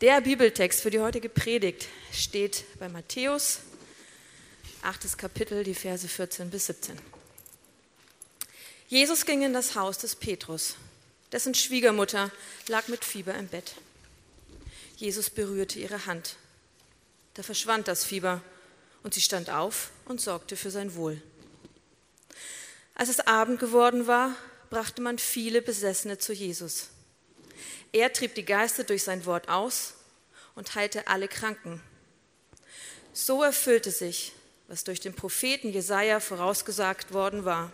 Der 0.00 0.20
Bibeltext 0.20 0.80
für 0.80 0.90
die 0.90 1.00
heutige 1.00 1.28
Predigt 1.28 1.88
steht 2.12 2.62
bei 2.78 2.88
Matthäus, 2.88 3.58
8. 4.82 5.18
Kapitel, 5.18 5.64
die 5.64 5.74
Verse 5.74 6.06
14 6.06 6.50
bis 6.50 6.66
17. 6.66 6.96
Jesus 8.86 9.26
ging 9.26 9.42
in 9.42 9.52
das 9.52 9.74
Haus 9.74 9.98
des 9.98 10.14
Petrus. 10.14 10.76
Dessen 11.32 11.52
Schwiegermutter 11.52 12.30
lag 12.68 12.86
mit 12.86 13.04
Fieber 13.04 13.34
im 13.34 13.48
Bett. 13.48 13.74
Jesus 14.96 15.30
berührte 15.30 15.80
ihre 15.80 16.06
Hand. 16.06 16.36
Da 17.34 17.42
verschwand 17.42 17.88
das 17.88 18.04
Fieber 18.04 18.40
und 19.02 19.14
sie 19.14 19.20
stand 19.20 19.50
auf 19.50 19.90
und 20.04 20.20
sorgte 20.20 20.54
für 20.54 20.70
sein 20.70 20.94
Wohl. 20.94 21.20
Als 22.94 23.08
es 23.08 23.18
Abend 23.18 23.58
geworden 23.58 24.06
war, 24.06 24.36
brachte 24.70 25.02
man 25.02 25.18
viele 25.18 25.60
Besessene 25.60 26.18
zu 26.18 26.32
Jesus. 26.32 26.90
Er 27.92 28.12
trieb 28.12 28.34
die 28.34 28.44
Geister 28.44 28.84
durch 28.84 29.02
sein 29.02 29.24
Wort 29.26 29.48
aus 29.48 29.94
und 30.54 30.74
heilte 30.74 31.06
alle 31.08 31.28
Kranken. 31.28 31.80
So 33.12 33.42
erfüllte 33.42 33.90
sich, 33.90 34.32
was 34.68 34.84
durch 34.84 35.00
den 35.00 35.14
Propheten 35.14 35.70
Jesaja 35.70 36.20
vorausgesagt 36.20 37.12
worden 37.12 37.44
war. 37.44 37.72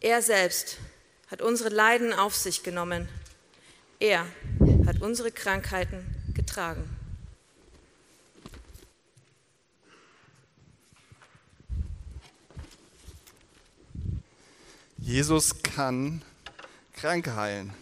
Er 0.00 0.22
selbst 0.22 0.78
hat 1.30 1.42
unsere 1.42 1.70
Leiden 1.70 2.12
auf 2.12 2.34
sich 2.36 2.62
genommen. 2.62 3.08
Er 3.98 4.26
hat 4.86 5.00
unsere 5.00 5.30
Krankheiten 5.30 6.04
getragen. 6.34 6.88
Jesus 14.98 15.62
kann 15.62 16.22
Kranke 16.94 17.34
heilen. 17.34 17.81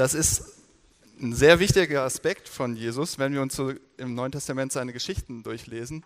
Das 0.00 0.14
ist 0.14 0.44
ein 1.20 1.34
sehr 1.34 1.60
wichtiger 1.60 2.04
Aspekt 2.04 2.48
von 2.48 2.74
Jesus, 2.74 3.18
wenn 3.18 3.34
wir 3.34 3.42
uns 3.42 3.54
so 3.54 3.74
im 3.98 4.14
Neuen 4.14 4.32
Testament 4.32 4.72
seine 4.72 4.94
Geschichten 4.94 5.42
durchlesen. 5.42 6.04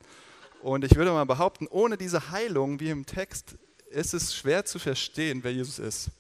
Und 0.63 0.85
ich 0.85 0.97
würde 0.97 1.13
mal 1.13 1.27
behaupten, 1.27 1.69
ohne 1.69 1.97
diese 1.97 2.33
Heilung, 2.33 2.81
wie 2.81 2.91
im 2.91 3.07
Text, 3.07 3.55
ist 3.91 4.13
es 4.13 4.35
schwer 4.35 4.65
zu 4.65 4.81
verstehen, 4.81 5.45
wer 5.45 5.53
Jesus 5.53 5.79
ist. 5.79 6.11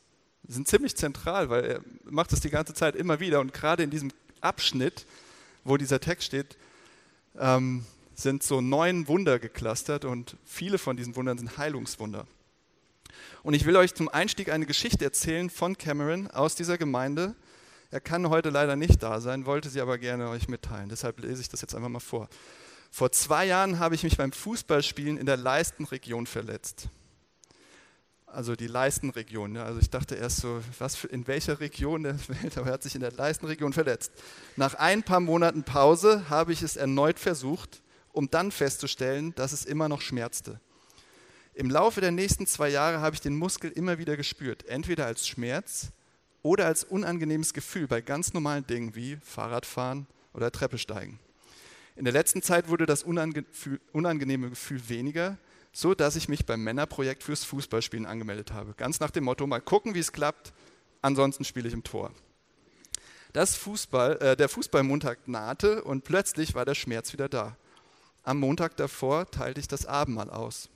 Sie 0.47 0.53
sind 0.53 0.69
ziemlich 0.69 0.95
zentral, 0.95 1.51
weil 1.51 1.65
er 1.65 1.81
macht 2.05 2.33
es 2.33 2.39
die 2.39 2.49
ganze 2.49 2.75
Zeit 2.75 2.95
immer 2.95 3.19
wieder. 3.19 3.41
Und 3.41 3.53
gerade 3.53 3.83
in 3.83 3.91
diesem 3.91 4.13
Abschnitt, 4.41 5.05
wo 5.65 5.77
dieser 5.77 5.99
Text 5.99 6.29
steht, 6.29 6.57
ähm, 7.37 7.85
sind 8.15 8.45
so 8.45 8.61
neun 8.61 9.09
Wunder 9.09 9.41
geklustert 9.41 10.05
und 10.05 10.37
viele 10.45 10.79
von 10.79 10.97
diesen 10.97 11.17
Wundern 11.17 11.39
sind 11.39 11.59
Heilungswunder. 11.59 12.29
Und 13.43 13.55
ich 13.55 13.67
will 13.67 13.75
euch 13.75 13.95
zum 13.97 14.09
Einstieg 14.09 14.51
eine 14.51 14.65
Geschichte 14.65 15.05
erzählen 15.05 15.51
von 15.51 15.77
Cameron 15.77 16.31
aus 16.31 16.55
dieser 16.55 16.79
Gemeinde, 16.79 17.35
er 17.95 18.01
kann 18.01 18.29
heute 18.29 18.51
leider 18.51 18.75
nicht 18.75 19.05
da 19.05 19.21
sein, 19.21 19.47
wollte 19.47 19.69
sie 19.69 19.81
aber 19.81 19.99
gerne 19.99 20.29
euch 20.29 20.49
mitteilen. 20.49 20.89
Deshalb 20.89 21.21
lese 21.21 21.41
ich 21.41 21.49
das 21.49 21.61
jetzt 21.61 21.77
einfach 21.77 21.89
mal 21.89 22.01
vor. 22.01 22.29
Vor 22.91 23.13
zwei 23.13 23.45
Jahren 23.47 23.79
habe 23.79 23.95
ich 23.95 24.03
mich 24.03 24.17
beim 24.17 24.33
Fußballspielen 24.33 25.17
in 25.17 25.27
der 25.27 25.37
Leistenregion 25.37 26.27
verletzt. 26.27 26.89
Also 28.27 28.57
die 28.57 28.67
Leistenregion. 28.67 29.55
Ja. 29.55 29.63
Also 29.63 29.79
ich 29.79 29.91
dachte 29.91 30.17
erst 30.17 30.39
so, 30.39 30.61
was 30.81 30.97
für, 30.97 31.07
in 31.07 31.29
welcher 31.29 31.61
Region 31.61 32.03
der 32.03 32.17
Welt, 32.29 32.59
aber 32.59 32.67
er 32.67 32.73
hat 32.73 32.83
sich 32.83 32.97
in 32.97 33.01
der 33.01 33.13
Leistenregion 33.13 33.73
verletzt. 33.73 34.11
Nach 34.57 34.75
ein 34.75 35.05
paar 35.05 35.21
Monaten 35.21 35.63
Pause 35.63 36.29
habe 36.29 36.53
ich 36.53 36.63
es 36.63 36.75
erneut 36.75 37.21
versucht, 37.21 37.81
um 38.11 38.29
dann 38.29 38.51
festzustellen, 38.51 39.37
dass 39.37 39.53
es 39.53 39.65
immer 39.65 39.89
noch 39.89 40.01
schmerzte. 40.01 40.59
Im 41.55 41.71
Laufe 41.71 42.01
der 42.01 42.11
nächsten 42.11 42.49
zwei 42.49 42.71
Jahre 42.71 43.01
habe 43.01 43.15
ich 43.15 43.21
den 43.21 43.37
Muskel 43.37 43.71
immer 43.71 43.99
wieder 43.99 44.17
gespürt, 44.17 44.67
entweder 44.67 45.07
als 45.07 45.29
Schmerz 45.29 45.93
oder 46.45 46.67
als 46.67 46.85
unangenehmes 46.85 47.55
Gefühl 47.55 47.89
bei 47.89 48.03
ganz 48.03 48.35
normalen 48.35 48.67
Dingen 48.67 48.95
wie 48.95 49.17
Fahrradfahren 49.17 50.07
oder 50.35 50.53
Treppe 50.53 50.79
steigen. 50.79 51.19
In 51.97 52.05
der 52.05 52.13
letzten 52.13 52.43
Zeit 52.43 52.69
wurde 52.69 52.87
das 52.87 53.03
unangenehme 53.03 54.51
Gefühl 54.51 54.89
weniger, 54.89 55.39
so 55.73 55.95
dass 55.95 56.17
ich 56.17 56.29
mich 56.29 56.45
beim 56.45 56.63
Männerprojekt 56.63 57.23
fürs 57.23 57.45
Fußballspielen 57.45 58.05
angemeldet 58.05 58.53
habe. 58.53 58.75
Ganz 58.77 59.01
nach 59.01 59.11
dem 59.11 59.25
Motto, 59.25 59.47
mal 59.47 59.63
gucken, 59.63 59.95
wie 59.95 60.01
es 60.01 60.13
klappt, 60.13 60.53
ansonsten 61.01 61.45
spiele 61.45 61.67
ich 61.67 61.75
im 61.75 61.83
Tor. 61.83 62.13
Das 63.33 63.57
Fußball, 63.57 64.19
äh, 64.19 64.37
der 64.37 64.51
Fußballmontag 64.51 65.27
nahte 65.27 65.83
und 65.83 66.05
plötzlich 66.05 66.55
war 66.55 66.67
der 66.67 66.75
Schmerz 66.75 67.13
wieder 67.15 67.29
da. 67.29 67.57
Am 68.23 68.39
Montag 68.39 68.77
davor 68.77 69.31
teilte 69.31 69.61
ich 69.61 69.69
das 69.69 69.87
Abendmahl 69.87 70.31
aus. 70.31 70.69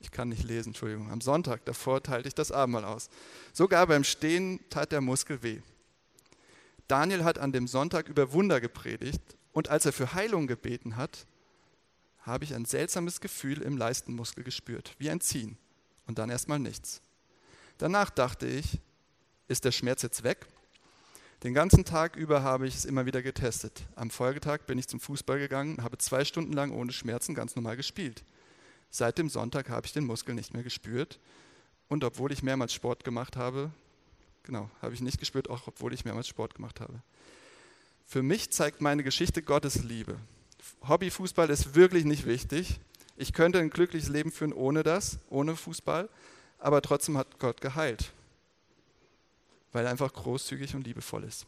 Ich 0.00 0.10
kann 0.10 0.30
nicht 0.30 0.44
lesen, 0.44 0.70
Entschuldigung. 0.70 1.10
Am 1.10 1.20
Sonntag 1.20 1.64
davor 1.66 2.02
teilte 2.02 2.28
ich 2.28 2.34
das 2.34 2.50
Abendmahl 2.50 2.84
aus. 2.84 3.10
Sogar 3.52 3.86
beim 3.86 4.02
Stehen 4.02 4.60
tat 4.70 4.92
der 4.92 5.00
Muskel 5.00 5.42
weh. 5.42 5.60
Daniel 6.88 7.22
hat 7.22 7.38
an 7.38 7.52
dem 7.52 7.68
Sonntag 7.68 8.08
über 8.08 8.32
Wunder 8.32 8.60
gepredigt 8.60 9.22
und 9.52 9.68
als 9.68 9.86
er 9.86 9.92
für 9.92 10.14
Heilung 10.14 10.46
gebeten 10.46 10.96
hat, 10.96 11.26
habe 12.22 12.44
ich 12.44 12.54
ein 12.54 12.64
seltsames 12.64 13.20
Gefühl 13.20 13.62
im 13.62 13.76
Leistenmuskel 13.76 14.42
gespürt, 14.42 14.94
wie 14.98 15.10
ein 15.10 15.20
Ziehen 15.20 15.56
und 16.06 16.18
dann 16.18 16.30
erstmal 16.30 16.58
nichts. 16.58 17.00
Danach 17.78 18.10
dachte 18.10 18.46
ich, 18.46 18.80
ist 19.48 19.64
der 19.64 19.72
Schmerz 19.72 20.02
jetzt 20.02 20.22
weg? 20.22 20.46
Den 21.42 21.54
ganzen 21.54 21.84
Tag 21.84 22.16
über 22.16 22.42
habe 22.42 22.66
ich 22.66 22.74
es 22.74 22.84
immer 22.84 23.06
wieder 23.06 23.22
getestet. 23.22 23.82
Am 23.94 24.10
Folgetag 24.10 24.66
bin 24.66 24.78
ich 24.78 24.88
zum 24.88 25.00
Fußball 25.00 25.38
gegangen, 25.38 25.82
habe 25.82 25.96
zwei 25.96 26.24
Stunden 26.24 26.52
lang 26.52 26.70
ohne 26.70 26.92
Schmerzen 26.92 27.34
ganz 27.34 27.56
normal 27.56 27.76
gespielt. 27.76 28.24
Seit 28.90 29.18
dem 29.18 29.28
Sonntag 29.28 29.70
habe 29.70 29.86
ich 29.86 29.92
den 29.92 30.04
Muskel 30.04 30.34
nicht 30.34 30.52
mehr 30.52 30.62
gespürt. 30.62 31.18
Und 31.88 32.04
obwohl 32.04 32.32
ich 32.32 32.42
mehrmals 32.42 32.72
Sport 32.72 33.04
gemacht 33.04 33.36
habe, 33.36 33.70
genau, 34.42 34.70
habe 34.82 34.94
ich 34.94 35.00
nicht 35.00 35.18
gespürt, 35.18 35.48
auch 35.48 35.66
obwohl 35.66 35.92
ich 35.92 36.04
mehrmals 36.04 36.28
Sport 36.28 36.54
gemacht 36.54 36.80
habe. 36.80 37.00
Für 38.06 38.22
mich 38.22 38.50
zeigt 38.50 38.80
meine 38.80 39.04
Geschichte 39.04 39.42
Gottes 39.42 39.84
Liebe. 39.84 40.16
Hobbyfußball 40.88 41.48
ist 41.50 41.74
wirklich 41.74 42.04
nicht 42.04 42.26
wichtig. 42.26 42.80
Ich 43.16 43.32
könnte 43.32 43.58
ein 43.58 43.70
glückliches 43.70 44.08
Leben 44.08 44.32
führen 44.32 44.52
ohne 44.52 44.82
das, 44.82 45.18
ohne 45.28 45.54
Fußball, 45.54 46.08
aber 46.58 46.82
trotzdem 46.82 47.18
hat 47.18 47.38
Gott 47.38 47.60
geheilt, 47.60 48.12
weil 49.72 49.84
er 49.84 49.90
einfach 49.90 50.12
großzügig 50.12 50.74
und 50.74 50.86
liebevoll 50.86 51.24
ist. 51.24 51.46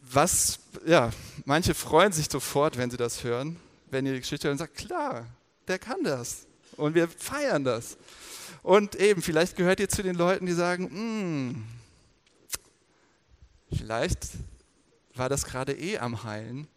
Was, 0.00 0.60
ja, 0.86 1.10
manche 1.44 1.74
freuen 1.74 2.12
sich 2.12 2.28
sofort, 2.30 2.78
wenn 2.78 2.90
sie 2.90 2.96
das 2.96 3.22
hören, 3.22 3.60
wenn 3.90 4.06
ihr 4.06 4.14
die 4.14 4.20
Geschichte 4.20 4.48
hört 4.48 4.52
und 4.52 4.58
sagt, 4.58 4.76
klar, 4.76 5.26
der 5.68 5.78
kann 5.78 6.02
das. 6.04 6.46
Und 6.76 6.94
wir 6.94 7.08
feiern 7.08 7.64
das. 7.64 7.96
Und 8.62 8.96
eben, 8.96 9.22
vielleicht 9.22 9.56
gehört 9.56 9.80
ihr 9.80 9.88
zu 9.88 10.02
den 10.02 10.16
Leuten, 10.16 10.46
die 10.46 10.52
sagen, 10.52 10.90
hm, 10.90 11.64
vielleicht 13.76 14.28
war 15.14 15.28
das 15.28 15.44
gerade 15.44 15.72
eh 15.72 15.98
am 15.98 16.24
Heilen 16.24 16.68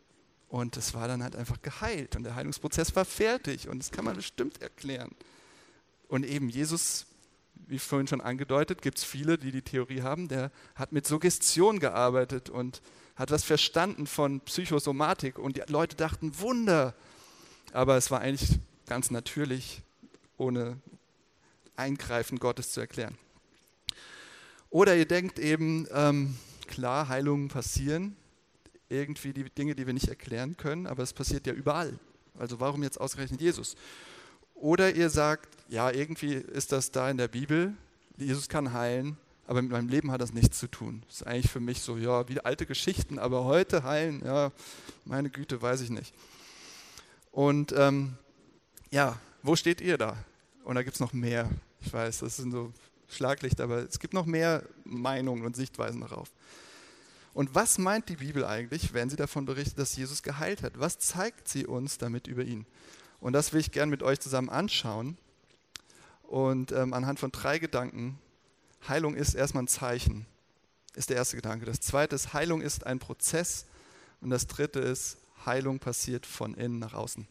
und 0.48 0.78
es 0.78 0.94
war 0.94 1.08
dann 1.08 1.24
halt 1.24 1.36
einfach 1.36 1.62
geheilt 1.62 2.16
und 2.16 2.24
der 2.24 2.36
Heilungsprozess 2.36 2.96
war 2.96 3.06
fertig 3.06 3.68
und 3.68 3.80
das 3.80 3.92
kann 3.92 4.06
man 4.06 4.16
bestimmt 4.16 4.62
erklären. 4.62 5.16
Und 6.08 6.26
eben 6.26 6.50
Jesus, 6.50 7.06
wie 7.68 7.80
vorhin 7.80 8.08
schon 8.08 8.22
angedeutet, 8.22 8.82
gibt 8.82 8.98
es 8.98 9.04
viele, 9.04 9.38
die 9.38 9.52
die 9.52 9.62
Theorie 9.62 10.02
haben, 10.02 10.28
der 10.28 10.52
hat 10.76 10.92
mit 10.92 11.06
Suggestion 11.06 11.80
gearbeitet 11.80 12.50
und 12.50 12.82
hat 13.16 13.32
was 13.32 13.44
verstanden 13.44 14.08
von 14.08 14.40
Psychosomatik 14.42 15.38
und 15.38 15.58
die 15.58 15.64
Leute 15.68 15.96
dachten, 15.96 16.40
Wunder. 16.40 16.96
Aber 17.74 17.98
es 17.98 18.10
war 18.10 18.22
eigentlich 18.22 18.60
ganz 18.90 19.12
natürlich, 19.12 19.84
ohne 20.38 20.78
Eingreifen 21.76 22.40
Gottes 22.40 22.72
zu 22.72 22.80
erklären. 22.80 23.16
Oder 24.72 24.98
ihr 24.98 25.06
denkt 25.06 25.38
eben, 25.38 25.88
ähm, 25.94 26.36
klar, 26.66 27.08
Heilungen 27.08 27.50
passieren, 27.50 28.16
irgendwie 28.90 29.32
die 29.32 29.44
Dinge, 29.44 29.76
die 29.76 29.86
wir 29.86 29.94
nicht 29.94 30.08
erklären 30.08 30.58
können, 30.58 30.88
aber 30.88 31.04
es 31.04 31.14
passiert 31.14 31.46
ja 31.46 31.54
überall. 31.54 32.00
Also 32.40 32.60
warum 32.60 32.82
jetzt 32.82 33.00
ausgerechnet 33.00 33.42
Jesus? 33.42 33.76
Oder 34.56 34.96
ihr 34.96 35.12
sagt, 35.12 35.50
ja, 35.68 35.92
irgendwie 35.92 36.34
ist 36.34 36.72
das 36.72 36.90
da 36.90 37.12
in 37.12 37.18
der 37.18 37.28
Bibel, 37.28 37.76
Jesus 38.18 38.50
kann 38.50 38.74
heilen, 38.74 39.18
aber 39.46 39.62
mit 39.62 39.72
meinem 39.72 39.90
Leben 39.90 40.10
hat 40.12 40.22
das 40.22 40.34
nichts 40.34 40.58
zu 40.58 40.68
tun. 40.68 41.04
Das 41.06 41.18
ist 41.18 41.28
eigentlich 41.28 41.52
für 41.52 41.60
mich 41.60 41.82
so, 41.82 41.96
ja, 41.96 42.28
wie 42.28 42.40
alte 42.40 42.66
Geschichten, 42.66 43.20
aber 43.20 43.44
heute 43.44 43.84
heilen, 43.84 44.24
ja, 44.26 44.52
meine 45.06 45.30
Güte, 45.30 45.62
weiß 45.62 45.82
ich 45.82 45.92
nicht. 45.92 46.12
Und 47.32 47.72
ähm, 47.78 48.18
ja, 48.92 49.20
wo 49.44 49.56
steht 49.56 49.82
ihr 49.82 49.98
da? 49.98 50.18
Und 50.64 50.76
da 50.76 50.84
gibt 50.84 50.96
es 50.96 51.00
noch 51.00 51.14
mehr. 51.14 51.50
Ich 51.82 51.92
weiß, 51.92 52.20
das 52.20 52.38
sind 52.38 52.52
so 52.52 52.74
Schlaglichter, 53.08 53.64
aber 53.64 53.78
es 53.78 54.00
gibt 54.00 54.14
noch 54.14 54.26
mehr 54.26 54.64
Meinungen 54.84 55.46
und 55.46 55.56
Sichtweisen 55.56 56.02
darauf. 56.02 56.32
Und 57.34 57.56
was 57.56 57.78
meint 57.78 58.10
die 58.10 58.18
Bibel 58.18 58.44
eigentlich, 58.46 58.94
wenn 58.94 59.10
sie 59.10 59.16
davon 59.16 59.46
berichtet, 59.46 59.80
dass 59.80 59.96
Jesus 59.96 60.24
geheilt 60.24 60.64
hat? 60.64 60.80
Was 60.80 61.00
zeigt 61.00 61.48
sie 61.48 61.66
uns 61.66 61.98
damit 61.98 62.28
über 62.28 62.44
ihn? 62.44 62.66
Und 63.20 63.34
das 63.34 63.54
will 63.54 63.62
ich 63.62 63.72
gerne 63.72 63.90
mit 63.90 64.04
euch 64.04 64.20
zusammen 64.20 64.50
anschauen. 64.50 65.18
Und 66.24 66.72
ähm, 66.72 66.94
anhand 66.94 67.20
von 67.20 67.32
drei 67.32 67.60
Gedanken 67.60 68.20
Heilung 68.88 69.16
ist 69.16 69.36
erstmal 69.36 69.64
ein 69.64 69.68
Zeichen, 69.68 70.26
ist 70.96 71.10
der 71.10 71.18
erste 71.18 71.36
Gedanke. 71.36 71.66
Das 71.66 71.82
zweite 71.82 72.16
ist, 72.16 72.34
Heilung 72.34 72.62
ist 72.62 72.86
ein 72.86 73.00
Prozess. 73.00 73.66
Und 74.22 74.30
das 74.30 74.48
dritte 74.48 74.80
ist, 74.80 75.18
Heilung 75.46 75.80
passiert 75.80 76.26
von 76.26 76.54
innen 76.56 76.80
nach 76.80 76.94
außen. 76.94 77.28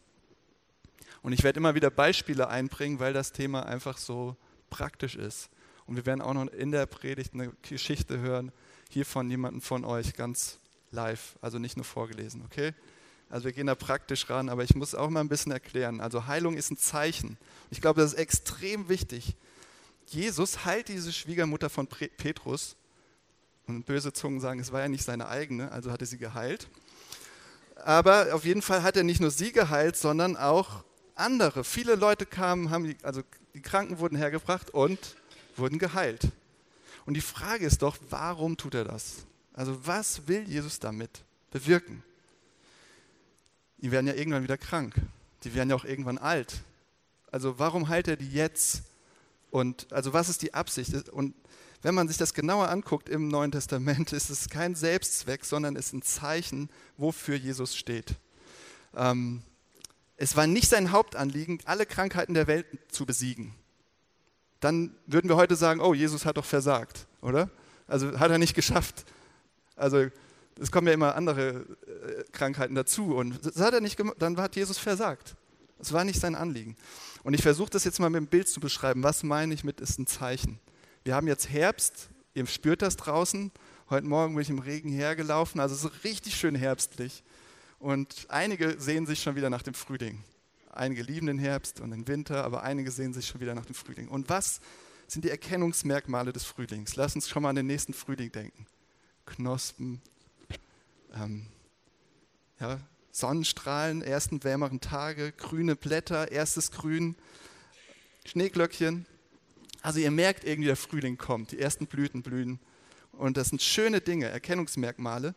Und 1.21 1.33
ich 1.33 1.43
werde 1.43 1.59
immer 1.59 1.75
wieder 1.75 1.89
Beispiele 1.89 2.47
einbringen, 2.47 2.99
weil 2.99 3.13
das 3.13 3.31
Thema 3.31 3.65
einfach 3.65 3.97
so 3.97 4.35
praktisch 4.69 5.15
ist. 5.15 5.49
Und 5.85 5.95
wir 5.95 6.05
werden 6.05 6.21
auch 6.21 6.33
noch 6.33 6.47
in 6.47 6.71
der 6.71 6.85
Predigt 6.85 7.33
eine 7.33 7.51
Geschichte 7.61 8.19
hören. 8.19 8.51
hier 8.89 9.05
von 9.05 9.29
jemandem 9.29 9.61
von 9.61 9.85
euch 9.85 10.15
ganz 10.15 10.57
live, 10.91 11.37
also 11.41 11.59
nicht 11.59 11.77
nur 11.77 11.85
vorgelesen, 11.85 12.43
okay? 12.43 12.73
Also 13.29 13.45
wir 13.45 13.51
gehen 13.51 13.67
da 13.67 13.75
praktisch 13.75 14.27
ran, 14.29 14.49
aber 14.49 14.63
ich 14.63 14.73
muss 14.73 14.95
auch 14.95 15.09
mal 15.09 15.19
ein 15.19 15.29
bisschen 15.29 15.51
erklären. 15.51 16.01
Also 16.01 16.25
Heilung 16.25 16.57
ist 16.57 16.71
ein 16.71 16.77
Zeichen. 16.77 17.37
Ich 17.69 17.79
glaube, 17.79 18.01
das 18.01 18.13
ist 18.13 18.19
extrem 18.19 18.89
wichtig. 18.89 19.35
Jesus 20.07 20.65
heilt 20.65 20.87
diese 20.87 21.13
Schwiegermutter 21.13 21.69
von 21.69 21.87
Petrus. 21.87 22.75
Und 23.67 23.85
böse 23.85 24.11
Zungen 24.11 24.39
sagen, 24.39 24.59
es 24.59 24.71
war 24.71 24.81
ja 24.81 24.87
nicht 24.87 25.03
seine 25.03 25.27
eigene, 25.27 25.71
also 25.71 25.91
hat 25.91 26.01
er 26.01 26.07
sie 26.07 26.17
geheilt. 26.17 26.67
Aber 27.75 28.33
auf 28.33 28.43
jeden 28.43 28.63
Fall 28.63 28.81
hat 28.81 28.97
er 28.97 29.03
nicht 29.03 29.21
nur 29.21 29.29
sie 29.29 29.51
geheilt, 29.51 29.95
sondern 29.95 30.35
auch 30.35 30.83
andere. 31.19 31.63
Viele 31.63 31.95
Leute 31.95 32.25
kamen, 32.25 32.69
haben 32.69 32.85
die, 32.85 32.97
also 33.03 33.21
die 33.53 33.61
Kranken 33.61 33.99
wurden 33.99 34.17
hergebracht 34.17 34.71
und 34.71 35.15
wurden 35.55 35.79
geheilt. 35.79 36.29
Und 37.05 37.15
die 37.15 37.21
Frage 37.21 37.65
ist 37.65 37.81
doch, 37.81 37.97
warum 38.09 38.57
tut 38.57 38.75
er 38.75 38.85
das? 38.85 39.25
Also 39.53 39.85
was 39.85 40.27
will 40.27 40.43
Jesus 40.47 40.79
damit 40.79 41.23
bewirken? 41.51 42.03
Die 43.77 43.91
werden 43.91 44.07
ja 44.07 44.13
irgendwann 44.13 44.43
wieder 44.43 44.57
krank. 44.57 44.95
Die 45.43 45.53
werden 45.53 45.69
ja 45.69 45.75
auch 45.75 45.85
irgendwann 45.85 46.17
alt. 46.17 46.61
Also 47.31 47.59
warum 47.59 47.89
heilt 47.89 48.07
er 48.07 48.17
die 48.17 48.29
jetzt? 48.29 48.83
Und 49.51 49.91
also 49.91 50.13
was 50.13 50.29
ist 50.29 50.41
die 50.41 50.53
Absicht? 50.53 51.09
Und 51.09 51.33
wenn 51.81 51.95
man 51.95 52.07
sich 52.07 52.17
das 52.17 52.33
genauer 52.33 52.69
anguckt 52.69 53.09
im 53.09 53.27
Neuen 53.27 53.51
Testament, 53.51 54.13
ist 54.13 54.29
es 54.29 54.49
kein 54.49 54.75
Selbstzweck, 54.75 55.45
sondern 55.45 55.75
es 55.75 55.87
ist 55.87 55.93
ein 55.93 56.01
Zeichen, 56.01 56.69
wofür 56.97 57.35
Jesus 57.35 57.75
steht. 57.75 58.15
Ähm, 58.95 59.41
es 60.21 60.35
war 60.35 60.47
nicht 60.47 60.69
sein 60.69 60.91
Hauptanliegen, 60.91 61.59
alle 61.63 61.85
Krankheiten 61.85 62.33
der 62.33 62.47
Welt 62.47 62.65
zu 62.89 63.05
besiegen. 63.05 63.55
Dann 64.59 64.93
würden 65.07 65.29
wir 65.29 65.37
heute 65.37 65.55
sagen, 65.55 65.79
oh, 65.79 65.93
Jesus 65.93 66.25
hat 66.25 66.35
doch 66.35 66.43
versagt, 66.43 67.07
oder? 67.21 67.49
Also 67.87 68.19
hat 68.19 68.29
er 68.29 68.37
nicht 68.37 68.53
geschafft. 68.53 69.05
Also 69.77 70.07
es 70.59 70.71
kommen 70.71 70.87
ja 70.87 70.93
immer 70.93 71.15
andere 71.15 71.49
äh, 71.49 72.23
Krankheiten 72.33 72.75
dazu 72.75 73.15
und 73.15 73.45
das 73.45 73.61
hat 73.61 73.73
er 73.73 73.79
nicht 73.79 73.95
gemacht, 73.95 74.17
dann 74.19 74.35
hat 74.37 74.57
Jesus 74.57 74.77
versagt. 74.77 75.37
Es 75.79 75.93
war 75.93 76.03
nicht 76.03 76.19
sein 76.19 76.35
Anliegen. 76.35 76.75
Und 77.23 77.33
ich 77.33 77.41
versuche 77.41 77.69
das 77.69 77.85
jetzt 77.85 78.01
mal 78.01 78.09
mit 78.09 78.19
dem 78.19 78.27
Bild 78.27 78.49
zu 78.49 78.59
beschreiben. 78.59 79.01
Was 79.03 79.23
meine 79.23 79.53
ich 79.53 79.63
mit 79.63 79.79
ist 79.79 79.99
ein 79.99 80.07
Zeichen? 80.07 80.59
Wir 81.05 81.15
haben 81.15 81.27
jetzt 81.27 81.49
Herbst, 81.49 82.09
ihr 82.33 82.45
spürt 82.45 82.81
das 82.81 82.97
draußen. 82.97 83.53
Heute 83.89 84.05
Morgen 84.05 84.35
bin 84.35 84.41
ich 84.41 84.49
im 84.49 84.59
Regen 84.59 84.91
hergelaufen, 84.91 85.61
also 85.61 85.75
so 85.75 85.89
richtig 86.03 86.35
schön 86.35 86.55
herbstlich. 86.55 87.23
Und 87.79 88.25
einige 88.27 88.79
sehen 88.79 89.05
sich 89.05 89.23
schon 89.23 89.35
wieder 89.35 89.49
nach 89.49 89.63
dem 89.63 89.73
Frühling. 89.73 90.23
Einige 90.69 91.01
lieben 91.01 91.27
den 91.27 91.39
Herbst 91.39 91.79
und 91.79 91.91
den 91.91 92.07
Winter, 92.07 92.43
aber 92.43 92.63
einige 92.63 92.91
sehen 92.91 93.13
sich 93.13 93.27
schon 93.27 93.41
wieder 93.41 93.55
nach 93.55 93.65
dem 93.65 93.75
Frühling. 93.75 94.09
Und 94.09 94.29
was 94.29 94.59
sind 95.07 95.25
die 95.25 95.29
Erkennungsmerkmale 95.29 96.31
des 96.33 96.43
Frühlings? 96.43 96.95
Lass 96.95 97.15
uns 97.15 97.27
schon 97.27 97.41
mal 97.43 97.49
an 97.49 97.55
den 97.55 97.67
nächsten 97.67 97.93
Frühling 97.93 98.31
denken. 98.31 98.67
Knospen, 99.25 100.01
ähm, 101.15 101.47
ja, 102.59 102.79
Sonnenstrahlen, 103.11 104.01
ersten 104.01 104.43
wärmeren 104.43 104.81
Tage, 104.81 105.31
grüne 105.31 105.75
Blätter, 105.75 106.31
erstes 106.31 106.71
Grün, 106.71 107.15
Schneeglöckchen. 108.25 109.05
Also 109.81 109.99
ihr 109.99 110.11
merkt 110.11 110.43
irgendwie, 110.43 110.67
der 110.67 110.75
Frühling 110.75 111.17
kommt, 111.17 111.53
die 111.53 111.59
ersten 111.59 111.87
Blüten 111.87 112.21
blühen. 112.21 112.59
Und 113.13 113.37
das 113.37 113.49
sind 113.49 113.61
schöne 113.61 114.01
Dinge, 114.01 114.27
Erkennungsmerkmale, 114.27 115.33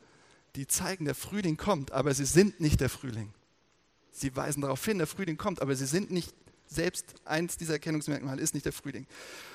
die 0.56 0.66
zeigen, 0.66 1.04
der 1.04 1.14
Frühling 1.14 1.56
kommt, 1.56 1.92
aber 1.92 2.14
sie 2.14 2.24
sind 2.24 2.60
nicht 2.60 2.80
der 2.80 2.88
Frühling. 2.88 3.32
Sie 4.10 4.34
weisen 4.36 4.60
darauf 4.60 4.84
hin, 4.84 4.98
der 4.98 5.06
Frühling 5.06 5.38
kommt, 5.38 5.62
aber 5.62 5.74
sie 5.74 5.86
sind 5.86 6.10
nicht, 6.10 6.34
selbst 6.66 7.14
eins 7.24 7.56
dieser 7.56 7.74
Erkennungsmerkmale 7.74 8.40
ist 8.40 8.54
nicht 8.54 8.66
der 8.66 8.72
Frühling. 8.72 9.06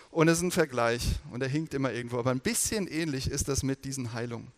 Und 0.09 0.27
es 0.27 0.37
ist 0.37 0.43
ein 0.43 0.51
Vergleich 0.51 1.03
und 1.31 1.41
er 1.41 1.49
hinkt 1.49 1.73
immer 1.73 1.91
irgendwo, 1.91 2.17
aber 2.17 2.31
ein 2.31 2.39
bisschen 2.39 2.87
ähnlich 2.87 3.29
ist 3.29 3.47
das 3.47 3.63
mit 3.63 3.85
diesen 3.85 4.13
Heilungen. 4.13 4.51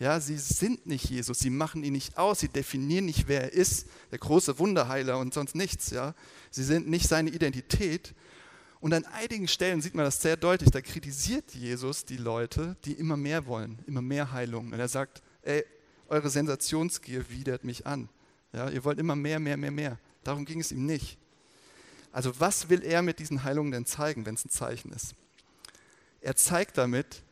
Ja, 0.00 0.18
sie 0.18 0.38
sind 0.38 0.86
nicht 0.86 1.10
Jesus, 1.10 1.40
sie 1.40 1.50
machen 1.50 1.84
ihn 1.84 1.92
nicht 1.92 2.16
aus, 2.16 2.40
sie 2.40 2.48
definieren 2.48 3.04
nicht, 3.04 3.28
wer 3.28 3.42
er 3.42 3.52
ist, 3.52 3.86
der 4.10 4.18
große 4.18 4.58
Wunderheiler 4.58 5.18
und 5.18 5.34
sonst 5.34 5.54
nichts. 5.54 5.90
Ja. 5.90 6.14
Sie 6.50 6.64
sind 6.64 6.88
nicht 6.88 7.06
seine 7.06 7.28
Identität. 7.28 8.14
Und 8.80 8.94
an 8.94 9.04
einigen 9.04 9.46
Stellen 9.46 9.82
sieht 9.82 9.94
man 9.94 10.06
das 10.06 10.22
sehr 10.22 10.38
deutlich, 10.38 10.70
da 10.70 10.80
kritisiert 10.80 11.54
Jesus 11.54 12.06
die 12.06 12.16
Leute, 12.16 12.76
die 12.86 12.94
immer 12.94 13.18
mehr 13.18 13.44
wollen, 13.44 13.78
immer 13.86 14.00
mehr 14.00 14.32
Heilung. 14.32 14.72
Und 14.72 14.80
er 14.80 14.88
sagt, 14.88 15.20
ey, 15.42 15.64
eure 16.08 16.30
Sensationsgier 16.30 17.30
widert 17.30 17.64
mich 17.64 17.86
an. 17.86 18.08
Ja, 18.52 18.68
ihr 18.68 18.84
wollt 18.84 18.98
immer 18.98 19.16
mehr, 19.16 19.38
mehr, 19.38 19.56
mehr, 19.56 19.70
mehr. 19.70 19.98
Darum 20.24 20.44
ging 20.44 20.60
es 20.60 20.72
ihm 20.72 20.86
nicht. 20.86 21.18
Also 22.12 22.38
was 22.40 22.68
will 22.68 22.82
er 22.84 23.02
mit 23.02 23.18
diesen 23.20 23.44
Heilungen 23.44 23.70
denn 23.70 23.86
zeigen, 23.86 24.26
wenn 24.26 24.34
es 24.34 24.44
ein 24.44 24.50
Zeichen 24.50 24.92
ist? 24.92 25.14
Er 26.20 26.36
zeigt 26.36 26.76
damit, 26.76 27.22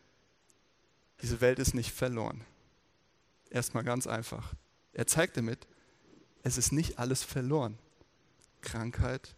diese 1.20 1.40
Welt 1.40 1.58
ist 1.58 1.74
nicht 1.74 1.92
verloren. 1.92 2.44
Erstmal 3.50 3.82
ganz 3.82 4.06
einfach. 4.06 4.54
Er 4.92 5.06
zeigt 5.06 5.36
damit, 5.36 5.66
es 6.42 6.56
ist 6.56 6.72
nicht 6.72 6.98
alles 6.98 7.22
verloren. 7.22 7.78
Krankheit, 8.60 9.34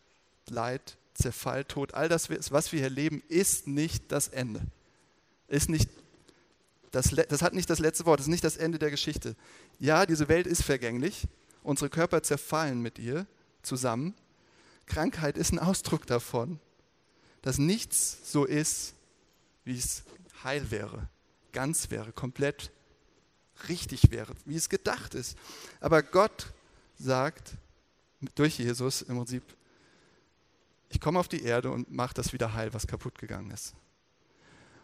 Leid, 0.49 0.99
Zerfall, 1.15 1.65
Tod, 1.65 1.95
all 1.95 2.09
das, 2.09 2.29
was 2.53 2.73
wir 2.73 2.81
hier 2.81 2.91
leben, 2.91 3.23
ist 3.29 3.67
nicht 3.67 4.13
das 4.13 4.29
Ende. 4.29 4.63
Ist 5.49 5.69
nicht 5.69 5.89
das, 6.91 7.11
das 7.29 7.43
hat 7.43 7.55
nicht 7.55 7.71
das 7.71 7.79
letzte 7.79 8.07
Wort, 8.07 8.21
das 8.21 8.27
ist 8.27 8.31
nicht 8.31 8.45
das 8.45 8.57
Ende 8.57 8.79
der 8.79 8.91
Geschichte. 8.91 9.37
Ja, 9.79 10.07
diese 10.07 10.29
Welt 10.29 10.47
ist 10.47 10.63
vergänglich, 10.63 11.29
unsere 11.63 11.91
Körper 11.91 12.23
zerfallen 12.23 12.81
mit 12.81 12.99
ihr 12.99 13.27
zusammen. 13.63 14.15
Krankheit 14.87 15.39
ist 15.39 15.53
ein 15.53 15.59
Ausdruck 15.59 16.07
davon, 16.07 16.59
dass 17.43 17.59
nichts 17.59 18.19
so 18.31 18.45
ist, 18.45 18.95
wie 19.65 19.79
es 19.79 20.03
heil 20.43 20.71
wäre, 20.71 21.09
ganz 21.53 21.91
wäre, 21.91 22.13
komplett 22.13 22.73
richtig 23.69 24.11
wäre, 24.11 24.35
wie 24.45 24.57
es 24.57 24.69
gedacht 24.69 25.15
ist. 25.15 25.37
Aber 25.81 26.03
Gott 26.03 26.53
sagt 26.99 27.53
durch 28.35 28.59
Jesus 28.59 29.03
im 29.03 29.17
Prinzip, 29.17 29.43
ich 30.89 31.01
komme 31.01 31.19
auf 31.19 31.29
die 31.29 31.43
Erde 31.43 31.71
und 31.71 31.91
mache 31.91 32.15
das 32.15 32.33
wieder 32.33 32.53
heil, 32.55 32.75
was 32.75 32.87
kaputt 32.87 33.19
gegangen 33.19 33.51
ist. 33.53 33.75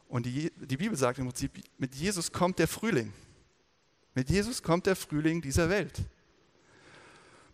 Und 0.09 0.27
die, 0.27 0.53
die 0.57 0.77
Bibel 0.77 0.97
sagt 0.97 1.19
im 1.19 1.27
Prinzip, 1.27 1.53
mit 1.79 1.95
Jesus 1.95 2.33
kommt 2.33 2.59
der 2.59 2.69
Frühling. 2.69 3.13
Mit 4.15 4.31
Jesus 4.31 4.63
kommt 4.63 4.87
der 4.87 4.97
Frühling 4.97 5.43
dieser 5.43 5.69
Welt. 5.69 6.01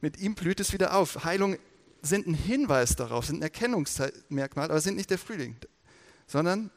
Mit 0.01 0.19
ihm 0.19 0.35
blüht 0.35 0.61
es 0.61 0.73
wieder 0.73 0.95
auf. 0.95 1.25
Heilung 1.25 1.57
sind 2.03 2.27
ein 2.27 2.35
Hinweis 2.35 2.97
darauf, 2.97 3.27
sind 3.27 3.39
ein 3.39 3.43
Erkennungsmerkmal, 3.43 4.71
aber 4.71 4.81
sind 4.81 4.97
nicht 4.97 5.11
der 5.11 5.19
Frühling, 5.19 5.57
sondern 6.27 6.71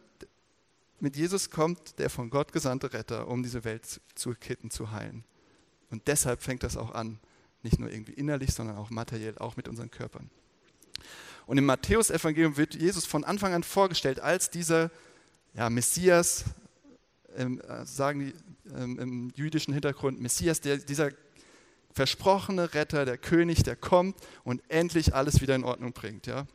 mit 0.99 1.17
Jesus 1.17 1.49
kommt 1.49 1.99
der 1.99 2.09
von 2.09 2.29
Gott 2.29 2.53
gesandte 2.53 2.93
Retter, 2.93 3.27
um 3.27 3.43
diese 3.43 3.63
Welt 3.63 4.01
zu 4.13 4.33
kitten, 4.33 4.71
zu 4.71 4.91
heilen. 4.91 5.23
Und 5.89 6.07
deshalb 6.07 6.41
fängt 6.41 6.63
das 6.63 6.77
auch 6.77 6.93
an, 6.93 7.19
nicht 7.63 7.79
nur 7.79 7.91
irgendwie 7.91 8.13
innerlich, 8.13 8.53
sondern 8.53 8.77
auch 8.77 8.89
materiell, 8.89 9.37
auch 9.39 9.57
mit 9.57 9.67
unseren 9.67 9.91
Körpern. 9.91 10.29
Und 11.47 11.57
im 11.57 11.65
Matthäusevangelium 11.65 12.57
wird 12.57 12.75
Jesus 12.75 13.05
von 13.05 13.23
Anfang 13.23 13.53
an 13.53 13.63
vorgestellt 13.63 14.19
als 14.19 14.49
dieser 14.49 14.89
ja, 15.55 15.69
Messias, 15.69 16.45
ähm, 17.37 17.61
sagen 17.85 18.19
die 18.19 18.33
ähm, 18.75 18.99
im 18.99 19.31
jüdischen 19.35 19.73
Hintergrund, 19.73 20.19
Messias, 20.19 20.59
der, 20.61 20.77
dieser 20.77 21.11
versprochene 21.93 22.73
Retter, 22.73 23.05
der 23.05 23.17
König, 23.17 23.63
der 23.63 23.77
kommt 23.77 24.17
und 24.43 24.61
endlich 24.67 25.15
alles 25.15 25.39
wieder 25.41 25.55
in 25.55 25.63
Ordnung 25.63 25.93
bringt. 25.93 26.27
Ja? 26.27 26.45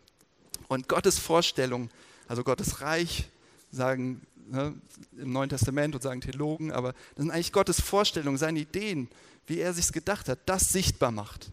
Und 0.68 0.88
Gottes 0.88 1.18
Vorstellung, 1.18 1.88
also 2.28 2.44
Gottes 2.44 2.82
Reich, 2.82 3.28
sagen 3.72 4.20
ne, 4.46 4.74
im 5.16 5.32
Neuen 5.32 5.48
Testament 5.48 5.94
und 5.94 6.02
sagen 6.02 6.20
Theologen, 6.20 6.72
aber 6.72 6.92
das 7.14 7.24
sind 7.24 7.30
eigentlich 7.30 7.52
Gottes 7.52 7.80
Vorstellungen, 7.80 8.36
seine 8.36 8.60
Ideen, 8.60 9.08
wie 9.46 9.60
er 9.60 9.72
sich 9.72 9.90
gedacht 9.92 10.28
hat, 10.28 10.40
das 10.46 10.68
sichtbar 10.68 11.10
macht. 11.10 11.52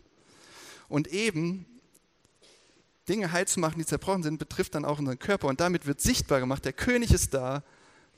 Und 0.89 1.07
eben 1.07 1.65
Dinge 3.09 3.31
heil 3.31 3.47
zu 3.47 3.59
machen, 3.59 3.79
die 3.79 3.85
zerbrochen 3.85 4.23
sind, 4.23 4.37
betrifft 4.37 4.75
dann 4.75 4.85
auch 4.85 4.99
unseren 4.99 5.19
Körper. 5.19 5.47
Und 5.47 5.59
damit 5.59 5.85
wird 5.85 6.01
sichtbar 6.01 6.39
gemacht, 6.39 6.65
der 6.65 6.73
König 6.73 7.11
ist 7.11 7.33
da, 7.33 7.63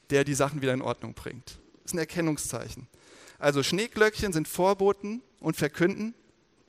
der 0.10 0.24
die 0.24 0.34
Sachen 0.34 0.62
wieder 0.62 0.74
in 0.74 0.82
Ordnung 0.82 1.14
bringt. 1.14 1.60
Das 1.84 1.92
ist 1.92 1.94
ein 1.94 2.00
Erkennungszeichen. 2.00 2.88
Also 3.38 3.64
Schneeglöckchen 3.64 4.34
sind 4.34 4.48
Vorboten 4.48 5.22
und 5.40 5.56
verkünden, 5.56 6.14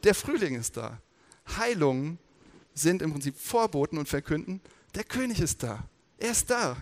der 0.05 0.15
Frühling 0.15 0.55
ist 0.55 0.77
da. 0.77 1.01
Heilungen 1.59 2.19
sind 2.75 3.03
im 3.03 3.13
Prinzip 3.13 3.37
Vorboten 3.37 3.99
und 3.99 4.09
verkünden, 4.09 4.61
der 4.95 5.05
König 5.05 5.41
ist 5.41 5.63
da. 5.63 5.85
Er 6.19 6.31
ist 6.31 6.51
da. 6.51 6.77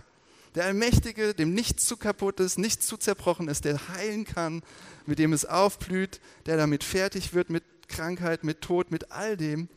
Der 0.55 0.65
Allmächtige, 0.65 1.33
dem 1.33 1.53
nichts 1.53 1.85
zu 1.85 1.97
kaputt 1.97 2.39
ist, 2.39 2.57
nichts 2.57 2.87
zu 2.87 2.97
zerbrochen 2.97 3.47
ist, 3.47 3.65
der 3.65 3.87
heilen 3.89 4.25
kann, 4.25 4.63
mit 5.05 5.19
dem 5.19 5.33
es 5.33 5.45
aufblüht, 5.45 6.19
der 6.45 6.57
damit 6.57 6.83
fertig 6.83 7.33
wird 7.33 7.49
mit 7.49 7.63
Krankheit, 7.87 8.43
mit 8.43 8.61
Tod, 8.61 8.91
mit 8.91 9.11
all 9.11 9.37
dem. 9.37 9.69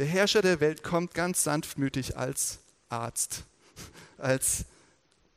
Der 0.00 0.08
Herrscher 0.08 0.40
der 0.40 0.60
Welt 0.60 0.82
kommt 0.82 1.12
ganz 1.12 1.44
sanftmütig 1.44 2.16
als 2.16 2.60
Arzt, 2.88 3.44
als 4.16 4.64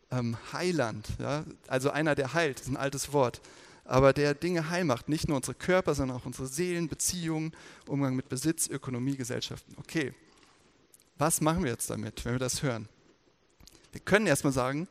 ähm, 0.09 0.37
Heiland, 0.53 1.05
ja? 1.19 1.43
also 1.67 1.89
einer, 1.89 2.15
der 2.15 2.33
heilt, 2.33 2.61
ist 2.61 2.69
ein 2.69 2.77
altes 2.77 3.11
Wort, 3.11 3.41
aber 3.83 4.13
der 4.13 4.33
Dinge 4.33 4.69
heil 4.69 4.85
macht, 4.85 5.09
nicht 5.09 5.27
nur 5.27 5.35
unsere 5.35 5.53
Körper, 5.53 5.95
sondern 5.95 6.15
auch 6.15 6.25
unsere 6.25 6.47
Seelen, 6.47 6.87
Beziehungen, 6.87 7.51
Umgang 7.87 8.15
mit 8.15 8.29
Besitz, 8.29 8.69
Ökonomie, 8.69 9.17
Gesellschaften. 9.17 9.75
Okay, 9.81 10.13
was 11.17 11.41
machen 11.41 11.65
wir 11.65 11.71
jetzt 11.71 11.89
damit, 11.89 12.23
wenn 12.23 12.31
wir 12.31 12.39
das 12.39 12.63
hören? 12.63 12.87
Wir 13.91 13.99
können 13.99 14.27
erstmal 14.27 14.53
sagen, 14.53 14.87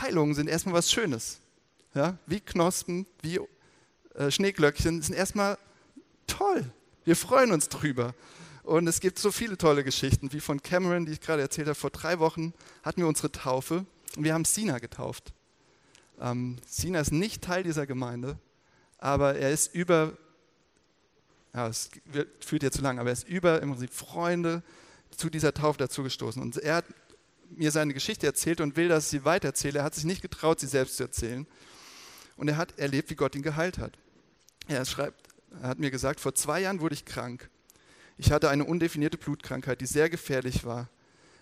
Heilungen 0.00 0.34
sind 0.34 0.48
erstmal 0.48 0.74
was 0.74 0.90
Schönes. 0.90 1.38
ja, 1.94 2.18
wie 2.26 2.40
Knospen, 2.40 3.06
wie 3.22 3.38
äh, 4.16 4.32
Schneeglöckchen, 4.32 5.00
sind 5.00 5.14
erstmal 5.14 5.58
toll. 6.26 6.68
Wir 7.04 7.14
freuen 7.14 7.52
uns 7.52 7.68
drüber. 7.68 8.12
Und 8.66 8.88
es 8.88 8.98
gibt 8.98 9.20
so 9.20 9.30
viele 9.30 9.56
tolle 9.56 9.84
Geschichten, 9.84 10.32
wie 10.32 10.40
von 10.40 10.60
Cameron, 10.60 11.06
die 11.06 11.12
ich 11.12 11.20
gerade 11.20 11.40
erzählt 11.40 11.68
habe. 11.68 11.76
Vor 11.76 11.90
drei 11.90 12.18
Wochen 12.18 12.52
hatten 12.82 13.00
wir 13.00 13.06
unsere 13.06 13.30
Taufe 13.30 13.86
und 14.16 14.24
wir 14.24 14.34
haben 14.34 14.44
Sina 14.44 14.80
getauft. 14.80 15.32
Ähm, 16.20 16.56
Sina 16.66 16.98
ist 16.98 17.12
nicht 17.12 17.44
Teil 17.44 17.62
dieser 17.62 17.86
Gemeinde, 17.86 18.40
aber 18.98 19.36
er 19.36 19.52
ist 19.52 19.72
über, 19.72 20.18
ja, 21.54 21.68
es 21.68 21.90
führt 22.40 22.64
jetzt 22.64 22.78
zu 22.78 22.82
lang, 22.82 22.98
aber 22.98 23.10
er 23.10 23.12
ist 23.12 23.28
über 23.28 23.62
im 23.62 23.70
Prinzip 23.70 23.92
Freunde 23.92 24.64
zu 25.16 25.30
dieser 25.30 25.54
Taufe 25.54 25.78
dazugestoßen. 25.78 26.42
Und 26.42 26.56
er 26.56 26.74
hat 26.74 26.86
mir 27.50 27.70
seine 27.70 27.94
Geschichte 27.94 28.26
erzählt 28.26 28.60
und 28.60 28.74
will, 28.74 28.88
dass 28.88 29.04
ich 29.04 29.10
sie 29.10 29.24
weitererzähle. 29.24 29.78
Er 29.78 29.84
hat 29.84 29.94
sich 29.94 30.04
nicht 30.04 30.22
getraut, 30.22 30.58
sie 30.58 30.66
selbst 30.66 30.96
zu 30.96 31.04
erzählen. 31.04 31.46
Und 32.36 32.48
er 32.48 32.56
hat 32.56 32.80
erlebt, 32.80 33.10
wie 33.10 33.14
Gott 33.14 33.36
ihn 33.36 33.42
geheilt 33.42 33.78
hat. 33.78 33.96
Er 34.66 34.84
schreibt, 34.84 35.28
er 35.62 35.68
hat 35.68 35.78
mir 35.78 35.92
gesagt, 35.92 36.18
vor 36.18 36.34
zwei 36.34 36.62
Jahren 36.62 36.80
wurde 36.80 36.96
ich 36.96 37.04
krank. 37.04 37.48
Ich 38.18 38.32
hatte 38.32 38.48
eine 38.48 38.64
undefinierte 38.64 39.18
Blutkrankheit, 39.18 39.80
die 39.80 39.86
sehr 39.86 40.08
gefährlich 40.08 40.64
war. 40.64 40.88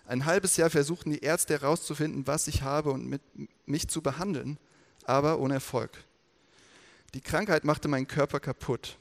Ein 0.07 0.25
halbes 0.25 0.57
Jahr 0.57 0.69
versuchten 0.69 1.11
die 1.11 1.19
Ärzte 1.19 1.53
herauszufinden, 1.53 2.27
was 2.27 2.47
ich 2.47 2.61
habe 2.61 2.91
und 2.91 3.07
mit 3.07 3.21
mich 3.65 3.87
zu 3.87 4.01
behandeln, 4.01 4.57
aber 5.05 5.39
ohne 5.39 5.55
Erfolg. 5.55 5.91
Die 7.13 7.21
Krankheit 7.21 7.63
machte 7.63 7.87
meinen 7.87 8.07
Körper 8.07 8.39
kaputt. 8.39 8.97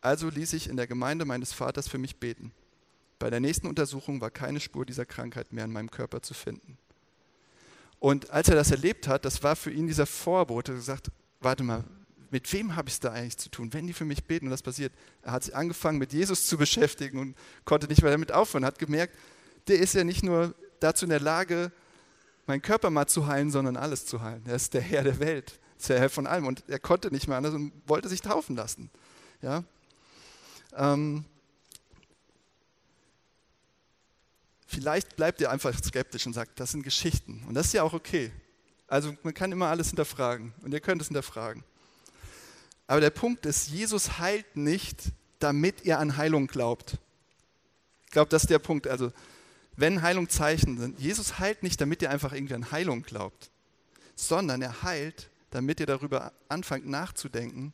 Also 0.00 0.28
ließ 0.28 0.52
ich 0.54 0.68
in 0.68 0.76
der 0.76 0.88
Gemeinde 0.88 1.24
meines 1.24 1.52
Vaters 1.52 1.88
für 1.88 1.98
mich 1.98 2.16
beten. 2.16 2.52
Bei 3.20 3.30
der 3.30 3.38
nächsten 3.38 3.68
Untersuchung 3.68 4.20
war 4.20 4.32
keine 4.32 4.58
Spur 4.58 4.84
dieser 4.84 5.06
Krankheit 5.06 5.52
mehr 5.52 5.64
in 5.64 5.72
meinem 5.72 5.90
Körper 5.90 6.22
zu 6.22 6.34
finden. 6.34 6.76
Und 8.00 8.30
als 8.30 8.48
er 8.48 8.56
das 8.56 8.72
erlebt 8.72 9.06
hat, 9.06 9.24
das 9.24 9.44
war 9.44 9.54
für 9.54 9.70
ihn 9.70 9.86
dieser 9.86 10.06
Vorbote, 10.06 10.74
gesagt, 10.74 11.12
warte 11.40 11.62
mal, 11.62 11.84
mit 12.32 12.50
wem 12.52 12.74
habe 12.74 12.88
ich 12.88 12.94
es 12.94 13.00
da 13.00 13.12
eigentlich 13.12 13.36
zu 13.36 13.50
tun? 13.50 13.72
Wenn 13.72 13.86
die 13.86 13.92
für 13.92 14.06
mich 14.06 14.24
beten 14.24 14.46
und 14.46 14.50
das 14.50 14.62
passiert, 14.62 14.92
er 15.22 15.32
hat 15.32 15.44
sich 15.44 15.54
angefangen 15.54 15.98
mit 15.98 16.14
Jesus 16.14 16.46
zu 16.46 16.56
beschäftigen 16.56 17.18
und 17.18 17.36
konnte 17.66 17.86
nicht 17.86 18.02
mehr 18.02 18.10
damit 18.10 18.32
aufhören, 18.32 18.64
hat 18.64 18.78
gemerkt, 18.78 19.16
der 19.68 19.78
ist 19.78 19.94
ja 19.94 20.02
nicht 20.02 20.22
nur 20.24 20.54
dazu 20.80 21.04
in 21.04 21.10
der 21.10 21.20
Lage, 21.20 21.70
meinen 22.46 22.62
Körper 22.62 22.88
mal 22.88 23.06
zu 23.06 23.26
heilen, 23.26 23.50
sondern 23.50 23.76
alles 23.76 24.06
zu 24.06 24.22
heilen. 24.22 24.42
Er 24.46 24.56
ist 24.56 24.72
der 24.72 24.80
Herr 24.80 25.04
der 25.04 25.20
Welt, 25.20 25.60
ist 25.78 25.90
der 25.90 26.00
Herr 26.00 26.08
von 26.08 26.26
allem 26.26 26.46
und 26.46 26.64
er 26.68 26.78
konnte 26.78 27.10
nicht 27.12 27.28
mehr 27.28 27.36
anders 27.36 27.54
und 27.54 27.70
wollte 27.86 28.08
sich 28.08 28.22
taufen 28.22 28.56
lassen. 28.56 28.90
Ja? 29.42 29.62
Ähm, 30.74 31.26
Vielleicht 34.72 35.16
bleibt 35.16 35.38
ihr 35.42 35.50
einfach 35.50 35.78
skeptisch 35.84 36.26
und 36.26 36.32
sagt, 36.32 36.58
das 36.58 36.70
sind 36.70 36.82
Geschichten. 36.82 37.44
Und 37.46 37.52
das 37.52 37.66
ist 37.66 37.74
ja 37.74 37.82
auch 37.82 37.92
okay. 37.92 38.32
Also 38.86 39.14
man 39.22 39.34
kann 39.34 39.52
immer 39.52 39.66
alles 39.66 39.88
hinterfragen 39.88 40.54
und 40.62 40.72
ihr 40.72 40.80
könnt 40.80 41.02
es 41.02 41.08
hinterfragen. 41.08 41.62
Aber 42.92 43.00
der 43.00 43.08
Punkt 43.08 43.46
ist, 43.46 43.68
Jesus 43.68 44.18
heilt 44.18 44.54
nicht, 44.54 45.12
damit 45.38 45.86
ihr 45.86 45.98
an 45.98 46.18
Heilung 46.18 46.46
glaubt. 46.46 46.98
Ich 48.04 48.10
glaube, 48.10 48.28
das 48.28 48.42
ist 48.42 48.50
der 48.50 48.58
Punkt. 48.58 48.86
Also 48.86 49.10
wenn 49.76 50.02
Heilung 50.02 50.28
Zeichen 50.28 50.76
sind, 50.76 51.00
Jesus 51.00 51.38
heilt 51.38 51.62
nicht, 51.62 51.80
damit 51.80 52.02
ihr 52.02 52.10
einfach 52.10 52.34
irgendwie 52.34 52.52
an 52.52 52.70
Heilung 52.70 53.02
glaubt, 53.02 53.50
sondern 54.14 54.60
er 54.60 54.82
heilt, 54.82 55.30
damit 55.48 55.80
ihr 55.80 55.86
darüber 55.86 56.34
anfangt 56.50 56.86
nachzudenken, 56.86 57.72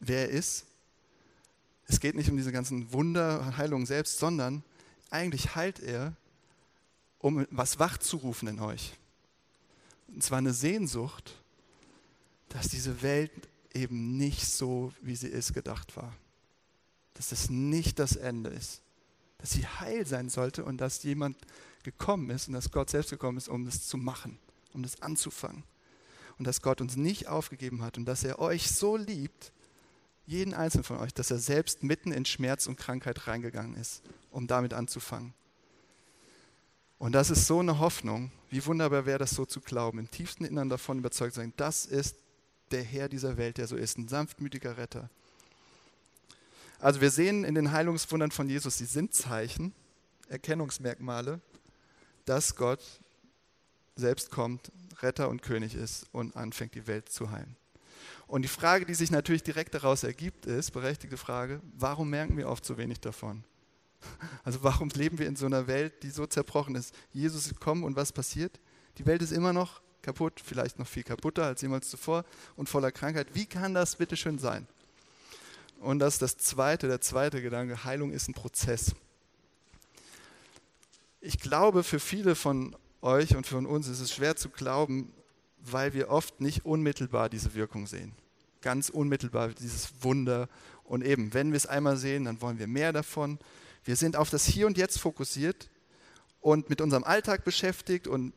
wer 0.00 0.30
er 0.30 0.30
ist. 0.30 0.64
Es 1.86 2.00
geht 2.00 2.14
nicht 2.14 2.30
um 2.30 2.38
diese 2.38 2.52
ganzen 2.52 2.90
Wunder, 2.90 3.58
Heilungen 3.58 3.84
selbst, 3.84 4.18
sondern 4.18 4.64
eigentlich 5.10 5.56
heilt 5.56 5.78
er, 5.80 6.16
um 7.18 7.46
was 7.50 7.78
wachzurufen 7.78 8.48
in 8.48 8.60
euch. 8.60 8.94
Und 10.08 10.22
zwar 10.22 10.38
eine 10.38 10.54
Sehnsucht, 10.54 11.34
dass 12.48 12.68
diese 12.68 13.02
Welt 13.02 13.30
eben 13.74 14.16
nicht 14.16 14.46
so, 14.46 14.92
wie 15.02 15.16
sie 15.16 15.28
ist, 15.28 15.52
gedacht 15.52 15.96
war. 15.96 16.12
Dass 17.14 17.32
es 17.32 17.50
nicht 17.50 17.98
das 17.98 18.16
Ende 18.16 18.50
ist. 18.50 18.82
Dass 19.38 19.50
sie 19.50 19.66
heil 19.66 20.06
sein 20.06 20.28
sollte 20.28 20.64
und 20.64 20.78
dass 20.78 21.02
jemand 21.02 21.36
gekommen 21.82 22.30
ist 22.30 22.48
und 22.48 22.54
dass 22.54 22.70
Gott 22.70 22.90
selbst 22.90 23.10
gekommen 23.10 23.38
ist, 23.38 23.48
um 23.48 23.66
es 23.66 23.86
zu 23.86 23.96
machen, 23.96 24.38
um 24.72 24.82
das 24.82 25.02
anzufangen. 25.02 25.64
Und 26.38 26.46
dass 26.46 26.62
Gott 26.62 26.80
uns 26.80 26.96
nicht 26.96 27.28
aufgegeben 27.28 27.82
hat 27.82 27.98
und 27.98 28.06
dass 28.06 28.24
er 28.24 28.38
euch 28.38 28.70
so 28.70 28.96
liebt, 28.96 29.52
jeden 30.26 30.54
einzelnen 30.54 30.84
von 30.84 30.98
euch, 30.98 31.12
dass 31.12 31.30
er 31.30 31.38
selbst 31.38 31.82
mitten 31.82 32.10
in 32.10 32.24
Schmerz 32.24 32.66
und 32.66 32.76
Krankheit 32.76 33.26
reingegangen 33.26 33.76
ist, 33.76 34.02
um 34.30 34.46
damit 34.46 34.72
anzufangen. 34.72 35.34
Und 36.98 37.12
das 37.12 37.30
ist 37.30 37.46
so 37.46 37.60
eine 37.60 37.78
Hoffnung. 37.78 38.32
Wie 38.48 38.64
wunderbar 38.64 39.04
wäre 39.04 39.18
das 39.18 39.32
so 39.32 39.44
zu 39.44 39.60
glauben, 39.60 39.98
im 39.98 40.10
tiefsten 40.10 40.44
Innern 40.44 40.70
davon 40.70 40.98
überzeugt 40.98 41.34
sein, 41.34 41.52
das 41.56 41.84
ist 41.84 42.16
der 42.74 42.82
Herr 42.82 43.08
dieser 43.08 43.36
Welt, 43.36 43.58
der 43.58 43.68
so 43.68 43.76
ist, 43.76 43.96
ein 43.96 44.08
sanftmütiger 44.08 44.76
Retter. 44.76 45.08
Also 46.80 47.00
wir 47.00 47.10
sehen 47.10 47.44
in 47.44 47.54
den 47.54 47.70
Heilungswundern 47.70 48.32
von 48.32 48.48
Jesus, 48.48 48.78
sie 48.78 48.84
sind 48.84 49.14
Zeichen, 49.14 49.72
Erkennungsmerkmale, 50.28 51.40
dass 52.24 52.56
Gott 52.56 52.82
selbst 53.94 54.30
kommt, 54.30 54.72
Retter 55.00 55.28
und 55.28 55.42
König 55.42 55.76
ist 55.76 56.06
und 56.10 56.36
anfängt, 56.36 56.74
die 56.74 56.88
Welt 56.88 57.08
zu 57.08 57.30
heilen. 57.30 57.56
Und 58.26 58.42
die 58.42 58.48
Frage, 58.48 58.86
die 58.86 58.94
sich 58.94 59.12
natürlich 59.12 59.44
direkt 59.44 59.74
daraus 59.74 60.02
ergibt, 60.02 60.46
ist, 60.46 60.72
berechtigte 60.72 61.16
Frage, 61.16 61.60
warum 61.78 62.10
merken 62.10 62.36
wir 62.36 62.48
oft 62.48 62.64
so 62.64 62.76
wenig 62.76 63.00
davon? 63.00 63.44
Also 64.42 64.62
warum 64.62 64.88
leben 64.90 65.18
wir 65.18 65.26
in 65.26 65.36
so 65.36 65.46
einer 65.46 65.66
Welt, 65.66 66.02
die 66.02 66.10
so 66.10 66.26
zerbrochen 66.26 66.74
ist? 66.74 66.94
Jesus 67.12 67.46
ist 67.46 67.54
gekommen 67.54 67.84
und 67.84 67.96
was 67.96 68.12
passiert? 68.12 68.60
Die 68.98 69.06
Welt 69.06 69.22
ist 69.22 69.32
immer 69.32 69.52
noch 69.52 69.80
kaputt, 70.04 70.40
vielleicht 70.44 70.78
noch 70.78 70.86
viel 70.86 71.02
kaputter 71.02 71.44
als 71.44 71.62
jemals 71.62 71.88
zuvor 71.88 72.24
und 72.56 72.68
voller 72.68 72.92
Krankheit. 72.92 73.28
Wie 73.34 73.46
kann 73.46 73.74
das 73.74 73.96
bitte 73.96 74.16
schön 74.16 74.38
sein? 74.38 74.68
Und 75.80 75.98
das 75.98 76.14
ist 76.14 76.22
das 76.22 76.36
zweite, 76.36 76.86
der 76.86 77.00
zweite 77.00 77.42
Gedanke, 77.42 77.84
Heilung 77.84 78.12
ist 78.12 78.28
ein 78.28 78.34
Prozess. 78.34 78.94
Ich 81.20 81.38
glaube, 81.38 81.82
für 81.82 82.00
viele 82.00 82.34
von 82.34 82.76
euch 83.02 83.36
und 83.36 83.46
für 83.46 83.56
uns 83.56 83.88
ist 83.88 84.00
es 84.00 84.14
schwer 84.14 84.36
zu 84.36 84.48
glauben, 84.48 85.12
weil 85.60 85.94
wir 85.94 86.10
oft 86.10 86.40
nicht 86.40 86.64
unmittelbar 86.64 87.28
diese 87.28 87.54
Wirkung 87.54 87.86
sehen. 87.86 88.12
Ganz 88.60 88.88
unmittelbar 88.88 89.48
dieses 89.48 89.90
Wunder. 90.02 90.48
Und 90.84 91.04
eben, 91.04 91.34
wenn 91.34 91.52
wir 91.52 91.56
es 91.56 91.66
einmal 91.66 91.96
sehen, 91.96 92.24
dann 92.24 92.40
wollen 92.40 92.58
wir 92.58 92.66
mehr 92.66 92.92
davon. 92.92 93.38
Wir 93.84 93.96
sind 93.96 94.16
auf 94.16 94.30
das 94.30 94.46
Hier 94.46 94.66
und 94.66 94.78
Jetzt 94.78 94.98
fokussiert 94.98 95.68
und 96.40 96.68
mit 96.70 96.80
unserem 96.80 97.04
Alltag 97.04 97.44
beschäftigt 97.44 98.06
und 98.06 98.32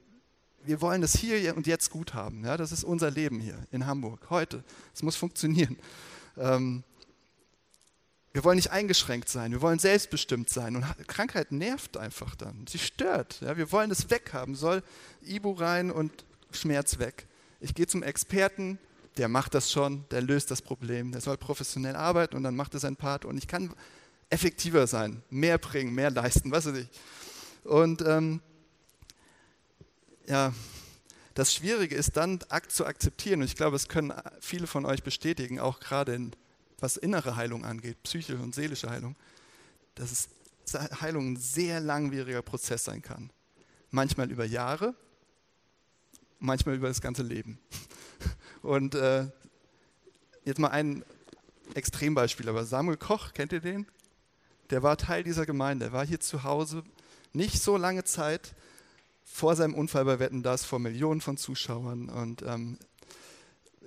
wir 0.63 0.81
wollen 0.81 1.01
das 1.01 1.15
hier 1.15 1.55
und 1.55 1.67
jetzt 1.67 1.89
gut 1.89 2.13
haben. 2.13 2.45
Ja, 2.45 2.57
das 2.57 2.71
ist 2.71 2.83
unser 2.83 3.09
Leben 3.11 3.39
hier 3.39 3.57
in 3.71 3.85
Hamburg, 3.85 4.29
heute. 4.29 4.63
Es 4.93 5.03
muss 5.03 5.15
funktionieren. 5.15 5.77
Ähm, 6.37 6.83
wir 8.33 8.43
wollen 8.43 8.57
nicht 8.57 8.71
eingeschränkt 8.71 9.29
sein, 9.29 9.51
wir 9.51 9.61
wollen 9.61 9.79
selbstbestimmt 9.79 10.49
sein. 10.49 10.75
Und 10.75 10.85
Krankheit 11.07 11.51
nervt 11.51 11.97
einfach 11.97 12.35
dann. 12.35 12.67
Sie 12.67 12.77
stört. 12.77 13.41
Ja, 13.41 13.57
wir 13.57 13.71
wollen 13.71 13.89
es 13.89 14.09
weghaben. 14.09 14.53
Soll 14.55 14.83
Ibu 15.21 15.53
rein 15.53 15.89
und 15.89 16.11
Schmerz 16.51 16.99
weg. 16.99 17.27
Ich 17.59 17.73
gehe 17.73 17.87
zum 17.87 18.03
Experten, 18.03 18.77
der 19.17 19.27
macht 19.27 19.55
das 19.55 19.71
schon, 19.71 20.05
der 20.11 20.21
löst 20.21 20.51
das 20.51 20.61
Problem, 20.61 21.11
der 21.11 21.21
soll 21.21 21.37
professionell 21.37 21.95
arbeiten 21.95 22.35
und 22.35 22.43
dann 22.43 22.55
macht 22.55 22.73
er 22.75 22.79
seinen 22.79 22.95
Part 22.95 23.25
und 23.25 23.37
ich 23.37 23.47
kann 23.47 23.73
effektiver 24.29 24.85
sein, 24.85 25.23
mehr 25.29 25.57
bringen, 25.57 25.95
mehr 25.95 26.11
leisten, 26.11 26.51
was 26.51 26.67
weiß 26.67 26.77
ich. 26.77 26.89
Und 27.63 28.01
ähm, 28.01 28.41
ja, 30.27 30.53
das 31.33 31.53
Schwierige 31.53 31.95
ist 31.95 32.17
dann 32.17 32.39
zu 32.67 32.85
akzeptieren, 32.85 33.41
und 33.41 33.45
ich 33.45 33.55
glaube, 33.55 33.75
es 33.75 33.87
können 33.87 34.13
viele 34.39 34.67
von 34.67 34.85
euch 34.85 35.03
bestätigen, 35.03 35.59
auch 35.59 35.79
gerade 35.79 36.15
in, 36.15 36.31
was 36.79 36.97
innere 36.97 37.35
Heilung 37.35 37.63
angeht, 37.65 38.01
psychische 38.03 38.37
und 38.37 38.55
seelische 38.55 38.89
Heilung, 38.89 39.15
dass 39.95 40.11
es 40.11 40.29
Heilung 41.01 41.33
ein 41.33 41.37
sehr 41.37 41.79
langwieriger 41.79 42.41
Prozess 42.41 42.83
sein 42.83 43.01
kann. 43.01 43.29
Manchmal 43.89 44.31
über 44.31 44.45
Jahre, 44.45 44.95
manchmal 46.39 46.75
über 46.75 46.89
das 46.89 47.01
ganze 47.01 47.23
Leben. 47.23 47.57
Und 48.61 48.95
äh, 48.95 49.27
jetzt 50.43 50.59
mal 50.59 50.69
ein 50.69 51.05
Extrembeispiel, 51.73 52.49
aber 52.49 52.65
Samuel 52.65 52.97
Koch, 52.97 53.33
kennt 53.33 53.53
ihr 53.53 53.61
den? 53.61 53.87
Der 54.71 54.83
war 54.83 54.97
Teil 54.97 55.23
dieser 55.23 55.45
Gemeinde, 55.45 55.85
er 55.85 55.93
war 55.93 56.05
hier 56.05 56.19
zu 56.19 56.43
Hause 56.43 56.83
nicht 57.31 57.61
so 57.61 57.77
lange 57.77 58.03
Zeit 58.03 58.55
vor 59.29 59.55
seinem 59.55 59.75
Unfall 59.75 60.05
bei 60.05 60.19
Wetten 60.19 60.41
das 60.41 60.63
vor 60.65 60.79
Millionen 60.79 61.21
von 61.21 61.37
Zuschauern 61.37 62.09
und 62.09 62.41
ähm, 62.41 62.79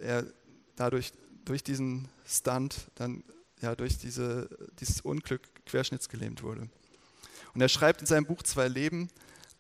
er 0.01 0.25
dadurch 0.77 1.13
durch 1.45 1.65
diesen 1.65 2.09
Stunt 2.27 2.91
dann 2.95 3.25
ja 3.61 3.75
durch 3.75 3.99
diese, 3.99 4.49
dieses 4.79 5.01
Unglück 5.01 5.43
querschnittsgelähmt 5.67 6.43
wurde. 6.43 6.69
Und 7.55 7.61
er 7.61 7.69
schreibt 7.69 8.01
in 8.01 8.07
seinem 8.07 8.27
Buch 8.27 8.43
Zwei 8.43 8.69
Leben, 8.69 9.09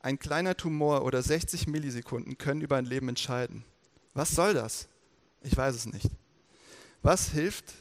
ein 0.00 0.18
kleiner 0.18 0.56
Tumor 0.56 1.04
oder 1.04 1.22
60 1.22 1.66
Millisekunden 1.66 2.38
können 2.38 2.60
über 2.60 2.76
ein 2.76 2.86
Leben 2.86 3.08
entscheiden. 3.08 3.64
Was 4.14 4.30
soll 4.30 4.54
das? 4.54 4.88
Ich 5.42 5.56
weiß 5.56 5.74
es 5.74 5.86
nicht. 5.86 6.08
Was 7.02 7.30
hilft, 7.30 7.74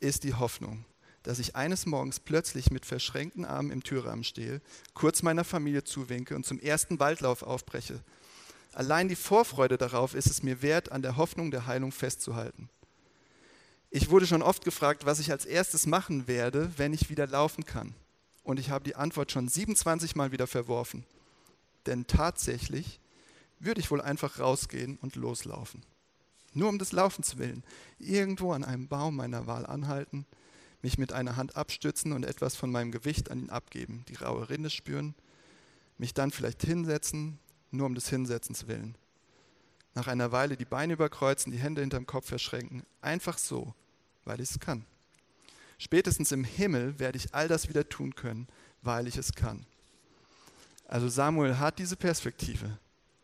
ist 0.00 0.24
die 0.24 0.34
Hoffnung, 0.34 0.84
dass 1.24 1.38
ich 1.38 1.56
eines 1.56 1.86
Morgens 1.86 2.20
plötzlich 2.20 2.70
mit 2.70 2.86
verschränkten 2.86 3.44
Armen 3.44 3.72
im 3.72 3.82
Türrahmen 3.82 4.24
stehe, 4.24 4.60
kurz 4.92 5.22
meiner 5.22 5.42
Familie 5.42 5.82
zuwinke 5.82 6.36
und 6.36 6.46
zum 6.46 6.60
ersten 6.60 7.00
Waldlauf 7.00 7.42
aufbreche. 7.42 8.00
Allein 8.72 9.08
die 9.08 9.16
Vorfreude 9.16 9.78
darauf 9.78 10.14
ist 10.14 10.26
es 10.26 10.42
mir 10.42 10.60
wert, 10.62 10.92
an 10.92 11.02
der 11.02 11.16
Hoffnung 11.16 11.50
der 11.50 11.66
Heilung 11.66 11.92
festzuhalten. 11.92 12.68
Ich 13.90 14.10
wurde 14.10 14.26
schon 14.26 14.42
oft 14.42 14.64
gefragt, 14.64 15.06
was 15.06 15.18
ich 15.18 15.30
als 15.30 15.46
erstes 15.46 15.86
machen 15.86 16.28
werde, 16.28 16.70
wenn 16.76 16.92
ich 16.92 17.10
wieder 17.10 17.26
laufen 17.26 17.64
kann. 17.64 17.94
Und 18.42 18.60
ich 18.60 18.70
habe 18.70 18.84
die 18.84 18.96
Antwort 18.96 19.32
schon 19.32 19.48
27 19.48 20.16
Mal 20.16 20.32
wieder 20.32 20.46
verworfen. 20.46 21.04
Denn 21.86 22.06
tatsächlich 22.06 23.00
würde 23.60 23.80
ich 23.80 23.90
wohl 23.90 24.00
einfach 24.00 24.40
rausgehen 24.40 24.98
und 25.00 25.16
loslaufen. 25.16 25.82
Nur 26.52 26.68
um 26.68 26.78
des 26.78 26.92
Laufens 26.92 27.38
willen. 27.38 27.62
Irgendwo 27.98 28.52
an 28.52 28.64
einem 28.64 28.88
Baum 28.88 29.16
meiner 29.16 29.46
Wahl 29.46 29.64
anhalten, 29.64 30.26
mich 30.84 30.98
mit 30.98 31.14
einer 31.14 31.36
Hand 31.36 31.56
abstützen 31.56 32.12
und 32.12 32.26
etwas 32.26 32.56
von 32.56 32.70
meinem 32.70 32.92
Gewicht 32.92 33.30
an 33.30 33.38
ihn 33.38 33.48
abgeben, 33.48 34.04
die 34.08 34.16
raue 34.16 34.50
Rinde 34.50 34.68
spüren, 34.68 35.14
mich 35.96 36.12
dann 36.12 36.30
vielleicht 36.30 36.62
hinsetzen, 36.62 37.38
nur 37.70 37.86
um 37.86 37.94
des 37.94 38.10
Hinsetzens 38.10 38.68
willen. 38.68 38.94
Nach 39.94 40.08
einer 40.08 40.30
Weile 40.30 40.58
die 40.58 40.66
Beine 40.66 40.92
überkreuzen, 40.92 41.50
die 41.52 41.58
Hände 41.58 41.80
hinterm 41.80 42.04
Kopf 42.04 42.28
verschränken, 42.28 42.82
einfach 43.00 43.38
so, 43.38 43.72
weil 44.26 44.42
ich 44.42 44.50
es 44.50 44.60
kann. 44.60 44.84
Spätestens 45.78 46.32
im 46.32 46.44
Himmel 46.44 46.98
werde 46.98 47.16
ich 47.16 47.34
all 47.34 47.48
das 47.48 47.70
wieder 47.70 47.88
tun 47.88 48.14
können, 48.14 48.46
weil 48.82 49.06
ich 49.06 49.16
es 49.16 49.32
kann. 49.32 49.64
Also 50.86 51.08
Samuel 51.08 51.58
hat 51.58 51.78
diese 51.78 51.96
Perspektive. 51.96 52.78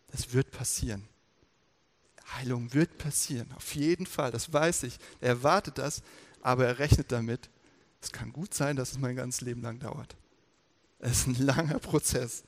Es 0.09 0.33
wird 0.33 0.51
passieren. 0.51 1.07
Heilung 2.37 2.73
wird 2.73 2.97
passieren, 2.97 3.53
auf 3.57 3.75
jeden 3.75 4.07
Fall, 4.07 4.31
das 4.31 4.51
weiß 4.51 4.85
ich. 4.85 4.99
Er 5.21 5.31
erwartet 5.31 5.79
das, 5.79 6.03
aber 6.43 6.67
er 6.67 6.79
rechnet 6.79 7.13
damit, 7.13 7.51
es 8.01 8.13
kann 8.13 8.33
gut 8.33 8.55
sein, 8.55 8.77
dass 8.77 8.93
es 8.93 8.99
mein 8.99 9.17
ganzes 9.17 9.43
Leben 9.43 9.63
lang 9.63 9.79
dauert. 9.79 10.17
Es 10.99 11.21
ist 11.21 11.27
ein 11.27 11.47
langer 11.47 11.79
Prozess. 11.79 12.45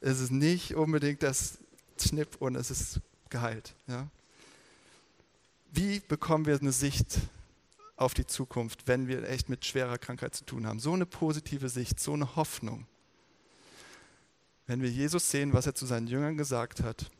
Es 0.00 0.20
ist 0.20 0.30
nicht 0.30 0.74
unbedingt 0.74 1.22
das 1.22 1.58
Schnipp 1.98 2.36
und 2.38 2.54
es 2.54 2.70
ist 2.70 3.00
geheilt. 3.30 3.74
Ja? 3.86 4.08
Wie 5.72 6.00
bekommen 6.00 6.46
wir 6.46 6.58
eine 6.58 6.72
Sicht 6.72 7.18
auf 7.96 8.12
die 8.12 8.26
Zukunft, 8.26 8.86
wenn 8.86 9.08
wir 9.08 9.28
echt 9.28 9.48
mit 9.48 9.64
schwerer 9.64 9.98
Krankheit 9.98 10.34
zu 10.34 10.44
tun 10.44 10.66
haben? 10.66 10.80
So 10.80 10.92
eine 10.92 11.06
positive 11.06 11.68
Sicht, 11.68 11.98
so 11.98 12.12
eine 12.12 12.36
Hoffnung. 12.36 12.86
Wenn 14.66 14.82
wir 14.82 14.90
Jesus 14.90 15.30
sehen, 15.30 15.52
was 15.52 15.66
er 15.66 15.74
zu 15.74 15.86
seinen 15.86 16.08
Jüngern 16.08 16.36
gesagt 16.36 16.80
hat, 16.82 17.10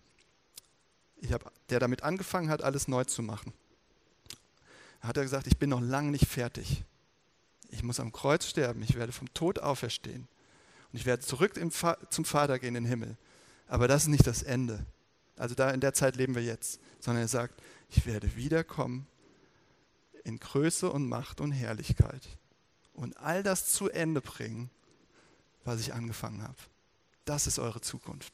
hab, 1.30 1.50
der 1.70 1.80
damit 1.80 2.02
angefangen 2.02 2.50
hat, 2.50 2.62
alles 2.62 2.88
neu 2.88 3.04
zu 3.04 3.22
machen 3.22 3.52
hat 5.06 5.16
er 5.16 5.22
gesagt, 5.22 5.46
ich 5.46 5.58
bin 5.58 5.70
noch 5.70 5.80
lange 5.80 6.10
nicht 6.10 6.26
fertig. 6.26 6.84
Ich 7.68 7.82
muss 7.82 8.00
am 8.00 8.12
Kreuz 8.12 8.46
sterben, 8.46 8.82
ich 8.82 8.94
werde 8.94 9.12
vom 9.12 9.32
Tod 9.34 9.58
auferstehen. 9.58 10.28
Und 10.92 10.98
ich 10.98 11.06
werde 11.06 11.22
zurück 11.22 11.60
zum 12.10 12.24
Vater 12.24 12.58
gehen 12.58 12.74
in 12.74 12.84
den 12.84 12.86
Himmel. 12.86 13.16
Aber 13.66 13.88
das 13.88 14.02
ist 14.02 14.08
nicht 14.08 14.26
das 14.26 14.42
Ende. 14.42 14.84
Also 15.36 15.54
da 15.54 15.70
in 15.70 15.80
der 15.80 15.92
Zeit 15.92 16.16
leben 16.16 16.34
wir 16.34 16.42
jetzt. 16.42 16.80
Sondern 17.00 17.24
er 17.24 17.28
sagt, 17.28 17.60
ich 17.90 18.06
werde 18.06 18.36
wiederkommen 18.36 19.06
in 20.24 20.38
Größe 20.38 20.90
und 20.90 21.08
Macht 21.08 21.40
und 21.40 21.52
Herrlichkeit. 21.52 22.26
Und 22.94 23.16
all 23.18 23.42
das 23.42 23.66
zu 23.72 23.90
Ende 23.90 24.20
bringen, 24.20 24.70
was 25.64 25.80
ich 25.80 25.92
angefangen 25.92 26.42
habe. 26.42 26.56
Das 27.24 27.46
ist 27.46 27.58
eure 27.58 27.80
Zukunft. 27.80 28.32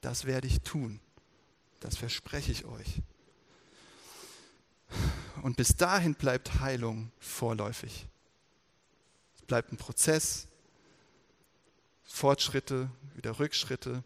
Das 0.00 0.26
werde 0.26 0.46
ich 0.46 0.60
tun. 0.60 1.00
Das 1.80 1.96
verspreche 1.96 2.52
ich 2.52 2.64
euch. 2.66 3.02
Und 5.44 5.58
bis 5.58 5.76
dahin 5.76 6.14
bleibt 6.14 6.60
Heilung 6.60 7.12
vorläufig. 7.18 8.06
Es 9.36 9.42
bleibt 9.42 9.72
ein 9.72 9.76
Prozess, 9.76 10.48
Fortschritte, 12.02 12.90
wieder 13.14 13.38
Rückschritte. 13.38 14.02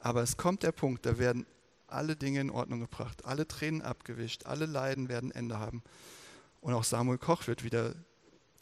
Aber 0.00 0.22
es 0.22 0.36
kommt 0.36 0.64
der 0.64 0.72
Punkt, 0.72 1.06
da 1.06 1.18
werden 1.18 1.46
alle 1.86 2.16
Dinge 2.16 2.40
in 2.40 2.50
Ordnung 2.50 2.80
gebracht, 2.80 3.24
alle 3.24 3.46
Tränen 3.46 3.80
abgewischt, 3.80 4.46
alle 4.46 4.66
Leiden 4.66 5.08
werden 5.08 5.30
Ende 5.30 5.60
haben. 5.60 5.84
Und 6.60 6.74
auch 6.74 6.82
Samuel 6.82 7.18
Koch 7.18 7.46
wird 7.46 7.62
wieder 7.62 7.94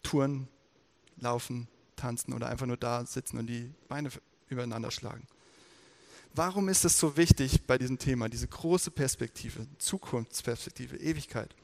touren, 0.02 0.48
laufen, 1.16 1.68
tanzen 1.96 2.34
oder 2.34 2.50
einfach 2.50 2.66
nur 2.66 2.76
da 2.76 3.06
sitzen 3.06 3.38
und 3.38 3.46
die 3.46 3.72
Beine 3.88 4.10
übereinander 4.50 4.90
schlagen. 4.90 5.26
Warum 6.34 6.68
ist 6.68 6.84
es 6.84 6.98
so 6.98 7.16
wichtig 7.16 7.66
bei 7.66 7.78
diesem 7.78 7.98
Thema, 7.98 8.28
diese 8.28 8.46
große 8.46 8.90
Perspektive, 8.90 9.66
Zukunftsperspektive, 9.78 10.98
Ewigkeit? 10.98 11.54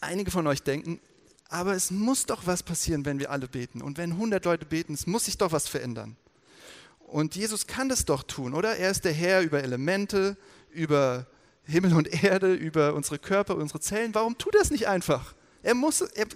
Einige 0.00 0.30
von 0.30 0.46
euch 0.46 0.62
denken, 0.62 1.00
aber 1.48 1.74
es 1.74 1.90
muss 1.90 2.26
doch 2.26 2.46
was 2.46 2.62
passieren, 2.62 3.04
wenn 3.04 3.18
wir 3.18 3.30
alle 3.30 3.48
beten. 3.48 3.82
Und 3.82 3.98
wenn 3.98 4.12
100 4.12 4.44
Leute 4.44 4.66
beten, 4.66 4.94
es 4.94 5.06
muss 5.06 5.26
sich 5.26 5.38
doch 5.38 5.52
was 5.52 5.68
verändern. 5.68 6.16
Und 7.00 7.36
Jesus 7.36 7.66
kann 7.66 7.88
das 7.88 8.04
doch 8.04 8.24
tun, 8.24 8.52
oder? 8.52 8.76
Er 8.76 8.90
ist 8.90 9.04
der 9.04 9.12
Herr 9.12 9.42
über 9.42 9.62
Elemente, 9.62 10.36
über 10.70 11.26
Himmel 11.64 11.94
und 11.94 12.24
Erde, 12.24 12.52
über 12.52 12.94
unsere 12.94 13.18
Körper, 13.18 13.56
unsere 13.56 13.80
Zellen. 13.80 14.14
Warum 14.14 14.36
tut 14.38 14.54
er 14.54 14.62
es 14.62 14.70
nicht 14.70 14.88
einfach? 14.88 15.34
Er 15.62 15.74
muss, 15.74 16.00
er, 16.00 16.26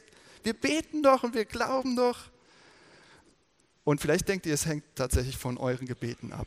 wir 0.43 0.55
beten 0.55 1.03
doch 1.03 1.25
und 1.25 1.35
wir 1.35 1.45
glauben 1.45 1.97
doch. 1.97 2.31
Und 3.85 4.01
vielleicht 4.01 4.29
denkt 4.29 4.47
ihr, 4.47 4.55
es 4.55 4.67
hängt 4.67 4.85
tatsächlich 4.95 5.37
von 5.37 5.59
euren 5.59 5.87
Gebeten 5.87 6.33
ab. 6.33 6.47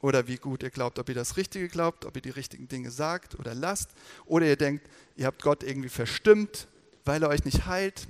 Oder 0.00 0.28
wie 0.28 0.36
gut 0.36 0.62
ihr 0.62 0.70
glaubt, 0.70 0.98
ob 0.98 1.08
ihr 1.08 1.14
das 1.14 1.36
Richtige 1.36 1.68
glaubt, 1.68 2.04
ob 2.04 2.14
ihr 2.14 2.22
die 2.22 2.30
richtigen 2.30 2.68
Dinge 2.68 2.90
sagt 2.90 3.38
oder 3.38 3.54
lasst. 3.54 3.90
Oder 4.26 4.46
ihr 4.46 4.56
denkt, 4.56 4.88
ihr 5.16 5.26
habt 5.26 5.42
Gott 5.42 5.62
irgendwie 5.62 5.88
verstimmt, 5.88 6.68
weil 7.04 7.22
er 7.22 7.28
euch 7.28 7.44
nicht 7.44 7.66
heilt. 7.66 8.06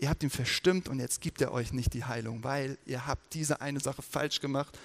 Ihr 0.00 0.08
habt 0.08 0.22
ihn 0.22 0.30
verstimmt 0.30 0.88
und 0.88 0.98
jetzt 0.98 1.20
gibt 1.20 1.40
er 1.40 1.52
euch 1.52 1.72
nicht 1.72 1.94
die 1.94 2.04
Heilung, 2.04 2.42
weil 2.42 2.78
ihr 2.86 3.06
habt 3.06 3.34
diese 3.34 3.60
eine 3.60 3.80
Sache 3.80 4.02
falsch 4.02 4.40
gemacht. 4.40 4.78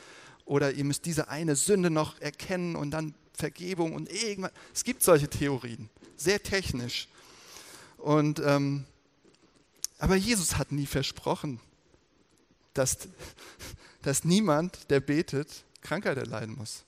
Oder 0.45 0.73
ihr 0.73 0.84
müsst 0.84 1.06
diese 1.06 1.30
eine 1.30 1.56
Sünde 1.56 1.89
noch 1.89 2.19
erkennen 2.19 2.76
und 2.76 2.91
dann 2.91 3.15
Vergebung 3.34 3.93
und 3.93 4.12
irgendwas. 4.12 4.52
Es 4.73 4.84
gibt 4.84 5.02
solche 5.02 5.28
Theorien, 5.28 5.89
sehr 6.17 6.41
technisch. 6.41 7.08
Und, 7.97 8.39
ähm, 8.45 8.86
aber 9.97 10.15
Jesus 10.15 10.58
hat 10.58 10.71
nie 10.71 10.86
versprochen, 10.86 11.60
dass, 12.73 12.97
dass 14.02 14.23
niemand, 14.23 14.89
der 14.91 14.99
betet, 14.99 15.63
Krankheit 15.84 16.17
erleiden 16.17 16.56
muss. 16.56 16.86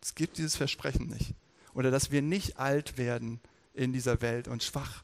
Es 0.00 0.14
gibt 0.14 0.38
dieses 0.38 0.56
Versprechen 0.56 1.06
nicht. 1.08 1.34
Oder 1.74 1.90
dass 1.90 2.10
wir 2.10 2.22
nicht 2.22 2.58
alt 2.58 2.98
werden 2.98 3.40
in 3.74 3.92
dieser 3.92 4.22
Welt 4.22 4.48
und 4.48 4.62
schwach 4.62 5.02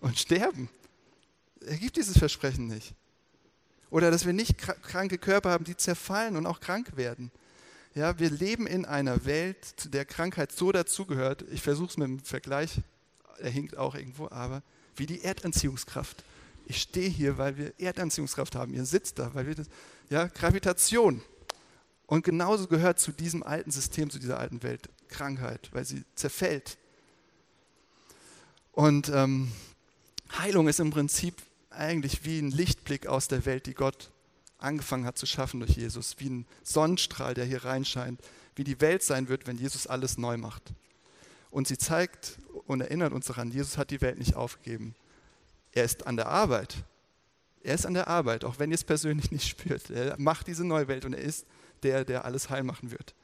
und 0.00 0.18
sterben. 0.18 0.68
Er 1.60 1.76
gibt 1.76 1.96
dieses 1.96 2.16
Versprechen 2.16 2.66
nicht. 2.66 2.94
Oder 3.90 4.10
dass 4.10 4.26
wir 4.26 4.32
nicht 4.32 4.58
kranke 4.58 5.18
Körper 5.18 5.50
haben, 5.50 5.64
die 5.64 5.76
zerfallen 5.76 6.36
und 6.36 6.46
auch 6.46 6.60
krank 6.60 6.96
werden. 6.96 7.30
Ja, 7.94 8.18
wir 8.18 8.30
leben 8.30 8.66
in 8.66 8.84
einer 8.84 9.24
Welt, 9.24 9.64
zu 9.64 9.88
der 9.88 10.04
Krankheit 10.04 10.50
so 10.50 10.72
dazugehört. 10.72 11.44
Ich 11.52 11.62
versuche 11.62 11.90
es 11.90 11.96
mit 11.96 12.08
dem 12.08 12.20
Vergleich, 12.20 12.80
er 13.38 13.50
hinkt 13.50 13.76
auch 13.76 13.94
irgendwo, 13.94 14.28
aber 14.30 14.62
wie 14.96 15.06
die 15.06 15.22
Erdanziehungskraft. 15.22 16.24
Ich 16.66 16.80
stehe 16.80 17.08
hier, 17.08 17.38
weil 17.38 17.56
wir 17.56 17.72
Erdanziehungskraft 17.78 18.56
haben. 18.56 18.74
Ihr 18.74 18.84
sitzt 18.84 19.18
da, 19.18 19.32
weil 19.34 19.46
wir 19.46 19.54
das, 19.54 19.68
ja, 20.10 20.26
Gravitation. 20.26 21.22
Und 22.14 22.22
genauso 22.22 22.68
gehört 22.68 23.00
zu 23.00 23.10
diesem 23.10 23.42
alten 23.42 23.72
System, 23.72 24.08
zu 24.08 24.20
dieser 24.20 24.38
alten 24.38 24.62
Welt 24.62 24.88
Krankheit, 25.08 25.68
weil 25.72 25.84
sie 25.84 26.04
zerfällt. 26.14 26.78
Und 28.70 29.08
ähm, 29.08 29.50
Heilung 30.38 30.68
ist 30.68 30.78
im 30.78 30.92
Prinzip 30.92 31.34
eigentlich 31.70 32.24
wie 32.24 32.38
ein 32.38 32.52
Lichtblick 32.52 33.08
aus 33.08 33.26
der 33.26 33.44
Welt, 33.46 33.66
die 33.66 33.74
Gott 33.74 34.12
angefangen 34.58 35.06
hat 35.06 35.18
zu 35.18 35.26
schaffen 35.26 35.58
durch 35.58 35.72
Jesus, 35.72 36.14
wie 36.20 36.30
ein 36.30 36.46
Sonnenstrahl, 36.62 37.34
der 37.34 37.46
hier 37.46 37.64
reinscheint, 37.64 38.20
wie 38.54 38.62
die 38.62 38.80
Welt 38.80 39.02
sein 39.02 39.26
wird, 39.26 39.48
wenn 39.48 39.58
Jesus 39.58 39.88
alles 39.88 40.16
neu 40.16 40.36
macht. 40.36 40.72
Und 41.50 41.66
sie 41.66 41.78
zeigt 41.78 42.38
und 42.68 42.80
erinnert 42.80 43.12
uns 43.12 43.26
daran, 43.26 43.50
Jesus 43.50 43.76
hat 43.76 43.90
die 43.90 44.00
Welt 44.00 44.20
nicht 44.20 44.36
aufgegeben. 44.36 44.94
Er 45.72 45.82
ist 45.82 46.06
an 46.06 46.14
der 46.14 46.28
Arbeit. 46.28 46.76
Er 47.64 47.74
ist 47.74 47.86
an 47.86 47.94
der 47.94 48.06
Arbeit, 48.06 48.44
auch 48.44 48.60
wenn 48.60 48.70
ihr 48.70 48.76
es 48.76 48.84
persönlich 48.84 49.30
nicht 49.32 49.48
spürt. 49.48 49.90
Er 49.90 50.14
macht 50.16 50.46
diese 50.46 50.64
neue 50.64 50.86
Welt 50.86 51.04
und 51.04 51.14
er 51.14 51.22
ist 51.22 51.44
der, 51.82 52.04
der 52.04 52.24
alles 52.24 52.50
heil 52.50 52.62
machen 52.62 52.90
wird. 52.90 53.14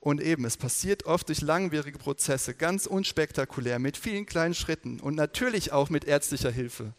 Und 0.00 0.20
eben, 0.20 0.44
es 0.44 0.58
passiert 0.58 1.06
oft 1.06 1.28
durch 1.28 1.40
langwierige 1.40 1.98
Prozesse, 1.98 2.54
ganz 2.54 2.84
unspektakulär, 2.84 3.78
mit 3.78 3.96
vielen 3.96 4.26
kleinen 4.26 4.52
Schritten 4.52 5.00
und 5.00 5.14
natürlich 5.14 5.72
auch 5.72 5.88
mit 5.88 6.04
ärztlicher 6.04 6.50
Hilfe. 6.50 6.92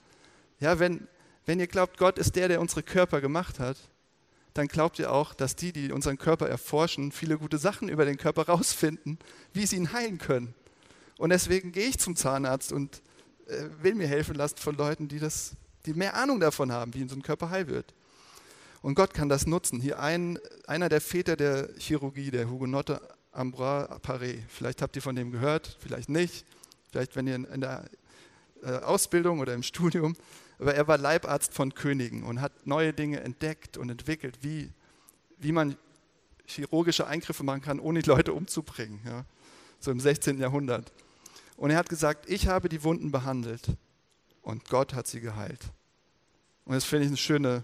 Ja, 0.60 0.80
wenn, 0.80 1.08
wenn 1.46 1.60
ihr 1.60 1.68
glaubt, 1.68 1.98
Gott 1.98 2.18
ist 2.18 2.36
der, 2.36 2.48
der 2.48 2.62
unsere 2.62 2.82
Körper 2.82 3.22
gemacht 3.22 3.60
hat, 3.60 3.78
dann 4.56 4.68
glaubt 4.68 4.98
ihr 5.00 5.12
auch, 5.12 5.34
dass 5.34 5.56
die, 5.56 5.72
die 5.72 5.92
unseren 5.92 6.18
Körper 6.18 6.48
erforschen, 6.50 7.12
viele 7.12 7.38
gute 7.38 7.58
Sachen 7.58 7.90
über 7.90 8.06
den 8.06 8.18
Körper 8.18 8.48
rausfinden, 8.48 9.20
wie 9.54 9.68
sie 9.68 9.76
ihn 9.76 9.94
heilen 9.94 10.18
können. 10.18 10.56
Und 11.18 11.30
deswegen 11.30 11.72
gehe 11.72 11.88
ich 11.88 12.00
zum 12.00 12.16
Zahnarzt 12.16 12.72
und 12.72 13.02
äh, 13.48 13.66
will 13.82 13.96
mir 13.96 14.08
helfen 14.08 14.34
lassen 14.34 14.58
von 14.58 14.76
Leuten, 14.76 15.08
die, 15.08 15.20
das, 15.20 15.52
die 15.86 15.94
mehr 15.94 16.16
Ahnung 16.16 16.40
davon 16.40 16.72
haben, 16.72 16.94
wie 16.94 17.08
so 17.08 17.16
ein 17.16 17.22
Körper 17.22 17.50
heil 17.50 17.68
wird. 17.68 17.94
Und 18.86 18.94
Gott 18.94 19.16
kann 19.16 19.30
das 19.30 19.48
nutzen. 19.48 19.82
Hier 19.82 19.98
ein, 19.98 20.38
einer 20.68 20.90
der 20.90 21.02
Väter 21.02 21.36
der 21.36 21.70
Chirurgie, 21.80 22.30
der 22.30 22.52
Hugonotte 22.52 23.02
Ambroise 23.32 24.00
Paré. 24.04 24.44
Vielleicht 24.48 24.84
habt 24.84 24.96
ihr 24.96 25.02
von 25.02 25.16
dem 25.16 25.32
gehört, 25.32 25.76
vielleicht 25.80 26.08
nicht. 26.08 26.46
Vielleicht, 26.92 27.16
wenn 27.16 27.26
ihr 27.26 27.34
in 27.34 27.62
der 27.62 27.90
äh, 28.62 28.78
Ausbildung 28.82 29.40
oder 29.40 29.56
im 29.56 29.64
Studium. 29.64 30.16
Aber 30.60 30.76
er 30.76 30.88
war 30.88 31.00
Leibarzt 31.00 31.52
von 31.52 31.74
Königen 31.74 32.22
und 32.22 32.42
hat 32.42 32.68
neue 32.68 32.94
Dinge 32.94 33.22
entdeckt 33.22 33.76
und 33.78 33.90
entwickelt, 33.90 34.38
wie, 34.44 34.72
wie 35.40 35.52
man 35.52 35.78
chirurgische 36.46 37.08
Eingriffe 37.08 37.44
machen 37.44 37.64
kann, 37.64 37.80
ohne 37.80 38.04
die 38.04 38.10
Leute 38.12 38.34
umzubringen. 38.34 39.02
Ja? 39.04 39.26
So 39.80 39.90
im 39.90 40.00
16. 40.00 40.38
Jahrhundert. 40.38 40.94
Und 41.58 41.72
er 41.72 41.78
hat 41.78 41.90
gesagt, 41.90 42.30
ich 42.30 42.50
habe 42.50 42.70
die 42.70 42.84
Wunden 42.84 43.12
behandelt 43.12 43.66
und 44.44 44.70
Gott 44.70 44.94
hat 44.94 45.08
sie 45.08 45.22
geheilt. 45.22 45.72
Und 46.66 46.76
das 46.76 46.84
finde 46.84 47.06
ich 47.06 47.10
eine 47.10 47.18
schöne, 47.18 47.64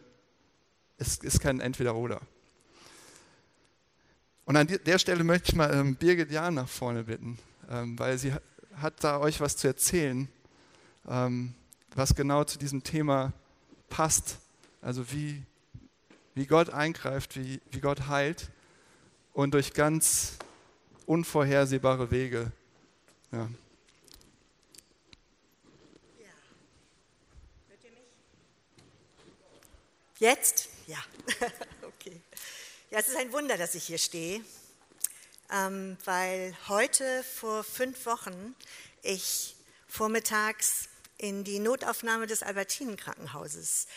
es 1.01 1.17
ist 1.17 1.39
kein 1.39 1.59
Entweder-Oder. 1.59 2.21
Und 4.45 4.55
an 4.55 4.67
der 4.67 4.99
Stelle 4.99 5.23
möchte 5.23 5.49
ich 5.49 5.55
mal 5.55 5.73
ähm, 5.73 5.95
Birgit 5.95 6.31
Jahn 6.31 6.53
nach 6.53 6.69
vorne 6.69 7.05
bitten, 7.05 7.39
ähm, 7.69 7.97
weil 7.97 8.17
sie 8.17 8.33
hat 8.75 9.03
da 9.03 9.19
euch 9.19 9.39
was 9.39 9.57
zu 9.57 9.67
erzählen, 9.67 10.29
ähm, 11.07 11.55
was 11.95 12.13
genau 12.15 12.43
zu 12.43 12.59
diesem 12.59 12.83
Thema 12.83 13.33
passt. 13.89 14.37
Also 14.81 15.11
wie, 15.11 15.41
wie 16.35 16.45
Gott 16.45 16.69
eingreift, 16.69 17.35
wie, 17.35 17.61
wie 17.71 17.79
Gott 17.79 18.07
heilt 18.07 18.51
und 19.33 19.53
durch 19.53 19.73
ganz 19.73 20.37
unvorhersehbare 21.05 22.11
Wege. 22.11 22.51
Ja. 23.31 23.49
Jetzt? 30.21 30.69
Ja. 30.85 31.03
okay. 31.81 32.21
Ja, 32.91 32.99
es 32.99 33.07
ist 33.07 33.17
ein 33.17 33.33
Wunder, 33.33 33.57
dass 33.57 33.73
ich 33.73 33.85
hier 33.85 33.97
stehe, 33.97 34.45
ähm, 35.51 35.97
weil 36.05 36.55
heute 36.67 37.23
vor 37.23 37.63
fünf 37.63 38.05
Wochen 38.05 38.55
ich 39.01 39.55
vormittags 39.87 40.89
in 41.17 41.43
die 41.43 41.57
Notaufnahme 41.57 42.27
des 42.27 42.43
Albertinen-Krankenhauses 42.43 43.87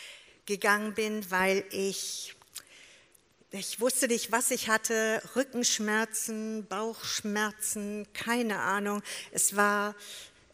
gegangen 0.47 0.95
bin, 0.95 1.31
weil 1.31 1.63
ich, 1.69 2.35
ich 3.51 3.79
wusste 3.83 4.09
nicht, 4.09 4.33
was 4.33 4.51
ich 4.51 4.71
hatte, 4.71 5.21
Rückenschmerzen, 5.37 6.67
Bauchschmerzen, 6.67 8.07
keine 8.15 8.61
Ahnung. 8.61 9.03
Es 9.31 9.57
war 9.57 9.95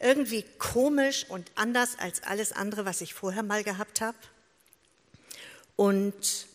irgendwie 0.00 0.44
komisch 0.59 1.26
und 1.28 1.52
anders 1.54 1.96
als 2.00 2.24
alles 2.24 2.50
andere, 2.50 2.85
was 2.85 3.02
ich 3.02 3.14
vorher 3.14 3.44
mal 3.44 3.62
gehabt 3.62 4.00
habe. 4.00 4.18
Und 5.81 6.47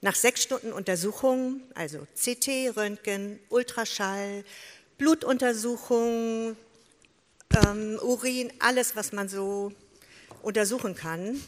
nach 0.00 0.16
sechs 0.16 0.42
Stunden 0.42 0.72
Untersuchung, 0.72 1.62
also 1.76 2.08
CT, 2.16 2.76
Röntgen, 2.76 3.38
Ultraschall, 3.48 4.44
Blutuntersuchung, 4.98 6.56
ähm, 7.54 8.00
Urin, 8.02 8.52
alles, 8.58 8.96
was 8.96 9.12
man 9.12 9.28
so 9.28 9.70
untersuchen 10.42 10.96
kann, 10.96 11.40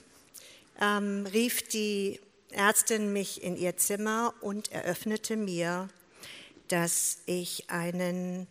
ähm, 0.81 1.27
rief 1.27 1.67
die 1.67 2.21
Ärztin 2.53 3.13
mich 3.13 3.43
in 3.43 3.57
ihr 3.57 3.77
Zimmer 3.77 4.33
und 4.41 4.71
eröffnete 4.71 5.35
mir, 5.37 5.89
dass 6.69 7.23
ich 7.27 7.69
einen 7.71 8.47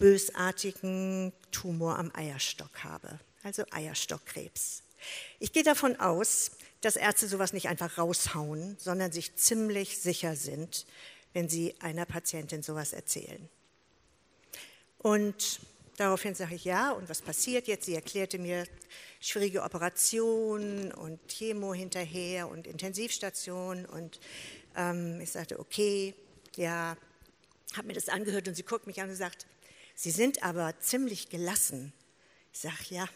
bösartigen 0.00 1.32
Tumor 1.52 1.96
am 1.96 2.10
Eierstock 2.12 2.82
habe, 2.82 3.20
also 3.44 3.62
Eierstockkrebs. 3.70 4.82
Ich 5.38 5.52
gehe 5.52 5.62
davon 5.62 5.94
aus, 6.00 6.50
dass 6.80 6.96
Ärzte 6.96 7.28
sowas 7.28 7.52
nicht 7.52 7.68
einfach 7.68 7.98
raushauen, 7.98 8.76
sondern 8.78 9.12
sich 9.12 9.36
ziemlich 9.36 9.98
sicher 9.98 10.36
sind, 10.36 10.86
wenn 11.32 11.48
sie 11.48 11.74
einer 11.80 12.06
Patientin 12.06 12.62
sowas 12.62 12.92
erzählen. 12.92 13.48
Und 14.98 15.60
daraufhin 15.96 16.34
sage 16.34 16.54
ich 16.54 16.64
ja, 16.64 16.92
und 16.92 17.08
was 17.08 17.22
passiert 17.22 17.68
jetzt? 17.68 17.86
Sie 17.86 17.94
erklärte 17.94 18.38
mir 18.38 18.64
schwierige 19.20 19.62
Operationen 19.62 20.92
und 20.92 21.20
Chemo 21.28 21.74
hinterher 21.74 22.48
und 22.48 22.66
Intensivstation. 22.66 23.86
Und 23.86 24.20
ähm, 24.76 25.20
ich 25.20 25.30
sagte, 25.30 25.58
okay, 25.60 26.14
ja, 26.56 26.96
habe 27.76 27.86
mir 27.86 27.94
das 27.94 28.08
angehört 28.08 28.48
und 28.48 28.54
sie 28.54 28.62
guckt 28.62 28.86
mich 28.86 29.00
an 29.00 29.10
und 29.10 29.16
sagt, 29.16 29.46
Sie 30.02 30.10
sind 30.10 30.42
aber 30.42 30.80
ziemlich 30.80 31.28
gelassen. 31.28 31.92
Ich 32.54 32.60
sage, 32.60 32.74
ja, 32.88 33.06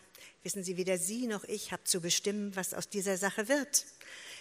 Wissen 0.44 0.62
Sie, 0.62 0.76
weder 0.76 0.98
Sie 0.98 1.26
noch 1.26 1.44
ich 1.44 1.72
habe 1.72 1.84
zu 1.84 2.02
bestimmen, 2.02 2.54
was 2.54 2.74
aus 2.74 2.90
dieser 2.90 3.16
Sache 3.16 3.48
wird. 3.48 3.86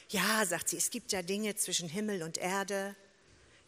Ja, 0.09 0.45
sagt 0.45 0.67
sie, 0.67 0.77
es 0.77 0.89
gibt 0.89 1.13
ja 1.13 1.21
Dinge 1.21 1.55
zwischen 1.55 1.87
Himmel 1.87 2.23
und 2.23 2.37
Erde. 2.37 2.93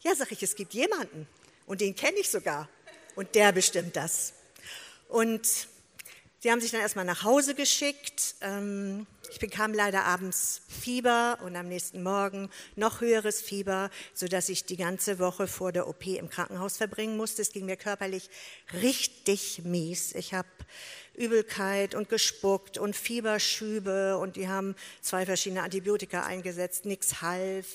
Ja, 0.02 0.14
sage 0.14 0.34
ich, 0.34 0.42
es 0.42 0.54
gibt 0.54 0.74
jemanden 0.74 1.26
und 1.66 1.80
den 1.80 1.96
kenne 1.96 2.18
ich 2.18 2.28
sogar 2.28 2.68
und 3.14 3.34
der 3.34 3.52
bestimmt 3.52 3.96
das. 3.96 4.34
Und 5.08 5.46
sie 6.40 6.50
haben 6.50 6.60
sich 6.60 6.70
dann 6.70 6.82
erstmal 6.82 7.06
nach 7.06 7.22
Hause 7.22 7.54
geschickt. 7.54 8.34
Ähm, 8.42 9.06
ich 9.30 9.38
bekam 9.38 9.74
leider 9.74 10.04
abends 10.04 10.62
Fieber 10.68 11.38
und 11.44 11.56
am 11.56 11.68
nächsten 11.68 12.02
Morgen 12.02 12.50
noch 12.74 13.00
höheres 13.00 13.40
Fieber, 13.40 13.90
sodass 14.14 14.48
ich 14.48 14.64
die 14.64 14.76
ganze 14.76 15.18
Woche 15.18 15.46
vor 15.46 15.72
der 15.72 15.88
OP 15.88 16.06
im 16.06 16.28
Krankenhaus 16.28 16.76
verbringen 16.76 17.16
musste. 17.16 17.42
Es 17.42 17.52
ging 17.52 17.66
mir 17.66 17.76
körperlich 17.76 18.30
richtig 18.74 19.62
mies. 19.64 20.14
Ich 20.14 20.34
habe 20.34 20.48
Übelkeit 21.14 21.94
und 21.94 22.08
gespuckt 22.08 22.78
und 22.78 22.94
Fieberschübe 22.94 24.18
und 24.18 24.36
die 24.36 24.48
haben 24.48 24.76
zwei 25.00 25.26
verschiedene 25.26 25.62
Antibiotika 25.62 26.24
eingesetzt, 26.24 26.84
nichts 26.84 27.22
half. 27.22 27.66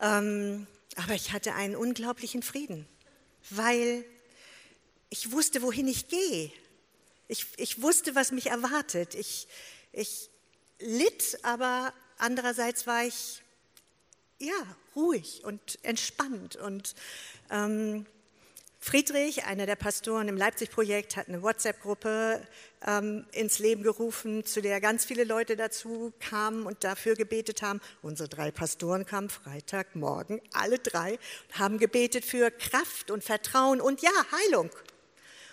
Ähm, 0.00 0.66
aber 0.96 1.14
ich 1.14 1.32
hatte 1.32 1.54
einen 1.54 1.76
unglaublichen 1.76 2.42
Frieden, 2.42 2.86
weil 3.50 4.04
ich 5.10 5.32
wusste, 5.32 5.62
wohin 5.62 5.88
ich 5.88 6.08
gehe. 6.08 6.50
Ich, 7.28 7.46
ich 7.56 7.80
wusste, 7.82 8.14
was 8.14 8.32
mich 8.32 8.46
erwartet. 8.46 9.14
Ich, 9.14 9.48
ich 9.94 10.30
litt, 10.78 11.38
aber 11.42 11.92
andererseits 12.18 12.86
war 12.86 13.04
ich 13.04 13.42
ja 14.38 14.76
ruhig 14.94 15.42
und 15.44 15.78
entspannt 15.82 16.56
und 16.56 16.94
ähm, 17.50 18.06
Friedrich, 18.84 19.46
einer 19.46 19.64
der 19.64 19.76
Pastoren 19.76 20.28
im 20.28 20.36
Leipzig-Projekt, 20.36 21.16
hat 21.16 21.28
eine 21.28 21.40
WhatsApp-Gruppe 21.40 22.46
ähm, 22.86 23.24
ins 23.32 23.58
Leben 23.58 23.82
gerufen, 23.82 24.44
zu 24.44 24.60
der 24.60 24.78
ganz 24.82 25.06
viele 25.06 25.24
Leute 25.24 25.56
dazu 25.56 26.12
kamen 26.20 26.66
und 26.66 26.84
dafür 26.84 27.14
gebetet 27.14 27.62
haben. 27.62 27.80
Unsere 28.02 28.28
drei 28.28 28.50
Pastoren 28.50 29.06
kamen 29.06 29.30
Freitagmorgen, 29.30 30.42
alle 30.52 30.78
drei, 30.78 31.18
haben 31.52 31.78
gebetet 31.78 32.26
für 32.26 32.50
Kraft 32.50 33.10
und 33.10 33.24
Vertrauen 33.24 33.80
und 33.80 34.02
ja, 34.02 34.10
Heilung. 34.32 34.68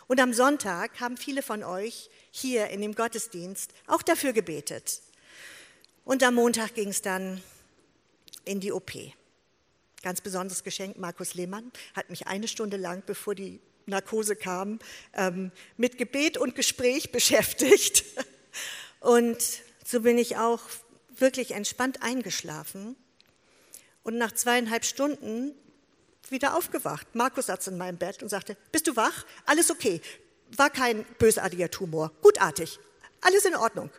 Und 0.07 0.19
am 0.19 0.33
Sonntag 0.33 0.99
haben 0.99 1.15
viele 1.15 1.41
von 1.41 1.63
euch 1.63 2.09
hier 2.31 2.69
in 2.69 2.81
dem 2.81 2.95
Gottesdienst 2.95 3.71
auch 3.87 4.01
dafür 4.01 4.33
gebetet. 4.33 5.01
Und 6.03 6.23
am 6.23 6.35
Montag 6.35 6.73
ging 6.73 6.89
es 6.89 7.01
dann 7.01 7.43
in 8.45 8.59
die 8.59 8.71
OP. 8.71 8.91
Ganz 10.01 10.21
besonderes 10.21 10.63
Geschenk, 10.63 10.97
Markus 10.97 11.35
Lehmann 11.35 11.71
hat 11.95 12.09
mich 12.09 12.25
eine 12.25 12.47
Stunde 12.47 12.77
lang, 12.77 13.03
bevor 13.05 13.35
die 13.35 13.59
Narkose 13.85 14.35
kam, 14.35 14.79
ähm, 15.13 15.51
mit 15.77 15.97
Gebet 15.97 16.37
und 16.37 16.55
Gespräch 16.55 17.11
beschäftigt. 17.11 18.03
Und 18.99 19.37
so 19.85 20.01
bin 20.01 20.17
ich 20.17 20.37
auch 20.37 20.61
wirklich 21.15 21.51
entspannt 21.51 22.01
eingeschlafen 22.01 22.95
und 24.03 24.17
nach 24.17 24.31
zweieinhalb 24.31 24.85
Stunden 24.85 25.53
wieder 26.29 26.57
aufgewacht. 26.57 27.13
Markus 27.13 27.47
saß 27.47 27.67
in 27.67 27.77
meinem 27.77 27.97
Bett 27.97 28.23
und 28.23 28.29
sagte, 28.29 28.57
bist 28.71 28.87
du 28.87 28.95
wach? 28.95 29.25
Alles 29.45 29.69
okay. 29.69 30.01
War 30.57 30.69
kein 30.69 31.03
bösartiger 31.17 31.69
Tumor. 31.71 32.11
Gutartig. 32.21 32.79
Alles 33.21 33.45
in 33.45 33.55
Ordnung. 33.55 33.89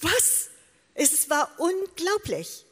Was? 0.00 0.50
Es 0.94 1.30
war 1.30 1.50
unglaublich. 1.58 2.66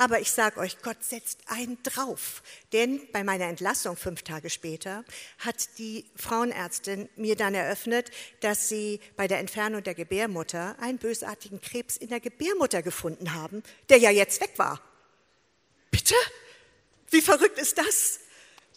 Aber 0.00 0.20
ich 0.20 0.30
sage 0.30 0.60
euch, 0.60 0.80
Gott 0.80 1.02
setzt 1.02 1.40
einen 1.46 1.82
drauf. 1.82 2.42
Denn 2.72 3.00
bei 3.12 3.24
meiner 3.24 3.46
Entlassung 3.46 3.96
fünf 3.96 4.22
Tage 4.22 4.48
später 4.48 5.04
hat 5.38 5.76
die 5.78 6.04
Frauenärztin 6.14 7.08
mir 7.16 7.34
dann 7.34 7.52
eröffnet, 7.54 8.12
dass 8.40 8.68
sie 8.68 9.00
bei 9.16 9.26
der 9.26 9.40
Entfernung 9.40 9.82
der 9.82 9.96
Gebärmutter 9.96 10.76
einen 10.78 10.98
bösartigen 10.98 11.60
Krebs 11.60 11.96
in 11.96 12.10
der 12.10 12.20
Gebärmutter 12.20 12.80
gefunden 12.80 13.34
haben, 13.34 13.64
der 13.88 13.98
ja 13.98 14.10
jetzt 14.10 14.40
weg 14.40 14.52
war. 14.56 14.80
Bitte? 15.90 16.14
Wie 17.10 17.20
verrückt 17.20 17.58
ist 17.58 17.78
das? 17.78 18.20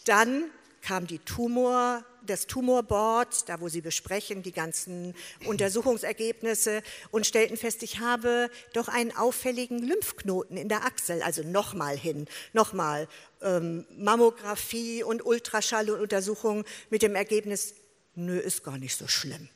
Dann 0.06 0.50
kam 0.82 1.08
die 1.08 1.20
Tumor, 1.20 2.04
das 2.26 2.48
Tumorboard, 2.48 3.50
da 3.50 3.62
wo 3.62 3.70
sie 3.70 3.82
besprechen 3.82 4.44
die 4.44 4.52
ganzen 4.52 5.16
Untersuchungsergebnisse 5.46 6.84
und 7.12 7.26
stellten 7.26 7.58
fest, 7.58 7.84
ich 7.84 8.00
habe 8.00 8.50
doch 8.74 8.88
einen 8.88 9.16
auffälligen 9.16 9.80
Lymphknoten 9.80 10.58
in 10.58 10.70
der 10.70 10.86
Achsel, 10.86 11.22
also 11.24 11.44
nochmal 11.44 11.98
hin, 11.98 12.28
nochmal 12.54 13.08
ähm, 13.42 13.86
Mammographie 13.98 15.04
und 15.04 15.26
Ultraschall 15.26 15.90
und 15.90 16.00
Untersuchungen 16.00 16.66
mit 16.90 17.02
dem 17.02 17.16
Ergebnis, 17.16 17.76
nö, 18.16 18.38
ist 18.38 18.64
gar 18.64 18.78
nicht 18.78 18.96
so 18.96 19.08
schlimm. 19.08 19.50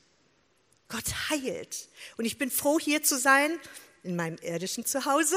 Gott 0.88 1.30
heilt. 1.30 1.90
Und 2.18 2.26
ich 2.26 2.38
bin 2.38 2.52
froh, 2.52 2.80
hier 2.80 3.04
zu 3.04 3.18
sein, 3.18 3.60
in 4.04 4.16
meinem 4.16 4.38
irdischen 4.42 4.86
Zuhause. 4.86 5.36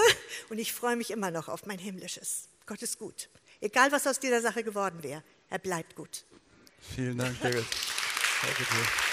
Und 0.51 0.59
ich 0.59 0.73
freue 0.73 0.97
mich 0.97 1.11
immer 1.11 1.31
noch 1.31 1.49
auf 1.49 1.67
mein 1.67 1.79
himmlisches. 1.79 2.49
Gott 2.67 2.83
ist 2.83 2.99
gut. 2.99 3.29
Egal, 3.61 3.91
was 3.91 4.07
aus 4.07 4.21
dieser 4.21 4.41
Sache 4.41 4.63
geworden 4.63 5.03
wäre, 5.03 5.23
er 5.51 5.59
bleibt 5.59 5.95
gut. 5.95 6.25
Vielen 6.81 7.17
Dank, 7.19 7.41
Birgit. 7.41 7.65
Danke 8.43 8.65
dir. 8.65 9.09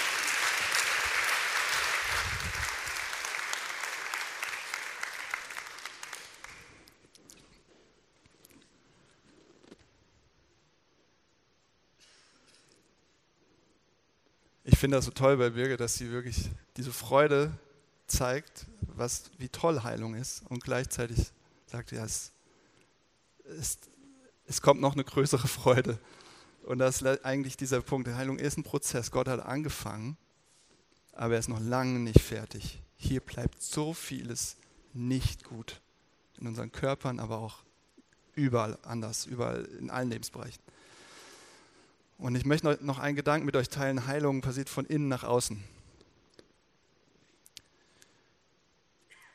Ich 14.64 14.78
finde 14.78 14.98
das 14.98 15.06
so 15.06 15.10
toll 15.10 15.38
bei 15.38 15.48
Birgit, 15.48 15.80
dass 15.80 15.94
sie 15.94 16.10
wirklich 16.10 16.50
diese 16.76 16.92
Freude 16.92 17.58
zeigt, 18.06 18.66
was, 18.82 19.30
wie 19.38 19.48
toll 19.48 19.82
Heilung 19.82 20.14
ist 20.14 20.42
und 20.50 20.62
gleichzeitig 20.62 21.32
sagt, 21.64 21.92
ja, 21.92 22.04
es, 22.04 22.32
es, 23.58 23.78
es 24.44 24.60
kommt 24.60 24.82
noch 24.82 24.92
eine 24.92 25.04
größere 25.04 25.48
Freude. 25.48 25.98
Und 26.66 26.78
das 26.78 27.00
ist 27.00 27.24
eigentlich 27.24 27.56
dieser 27.56 27.80
Punkt. 27.80 28.08
Heilung 28.08 28.40
ist 28.40 28.58
ein 28.58 28.64
Prozess. 28.64 29.12
Gott 29.12 29.28
hat 29.28 29.38
angefangen, 29.38 30.16
aber 31.12 31.34
er 31.34 31.40
ist 31.40 31.48
noch 31.48 31.60
lange 31.60 32.00
nicht 32.00 32.20
fertig. 32.20 32.82
Hier 32.96 33.20
bleibt 33.20 33.62
so 33.62 33.94
vieles 33.94 34.56
nicht 34.92 35.44
gut. 35.44 35.80
In 36.40 36.48
unseren 36.48 36.72
Körpern, 36.72 37.20
aber 37.20 37.38
auch 37.38 37.62
überall 38.34 38.78
anders, 38.82 39.26
überall 39.26 39.64
in 39.78 39.90
allen 39.90 40.10
Lebensbereichen. 40.10 40.60
Und 42.18 42.34
ich 42.34 42.44
möchte 42.44 42.78
noch 42.80 42.98
einen 42.98 43.14
Gedanken 43.14 43.46
mit 43.46 43.54
euch 43.54 43.68
teilen. 43.68 44.08
Heilung 44.08 44.40
passiert 44.40 44.68
von 44.68 44.86
innen 44.86 45.06
nach 45.06 45.22
außen. 45.22 45.62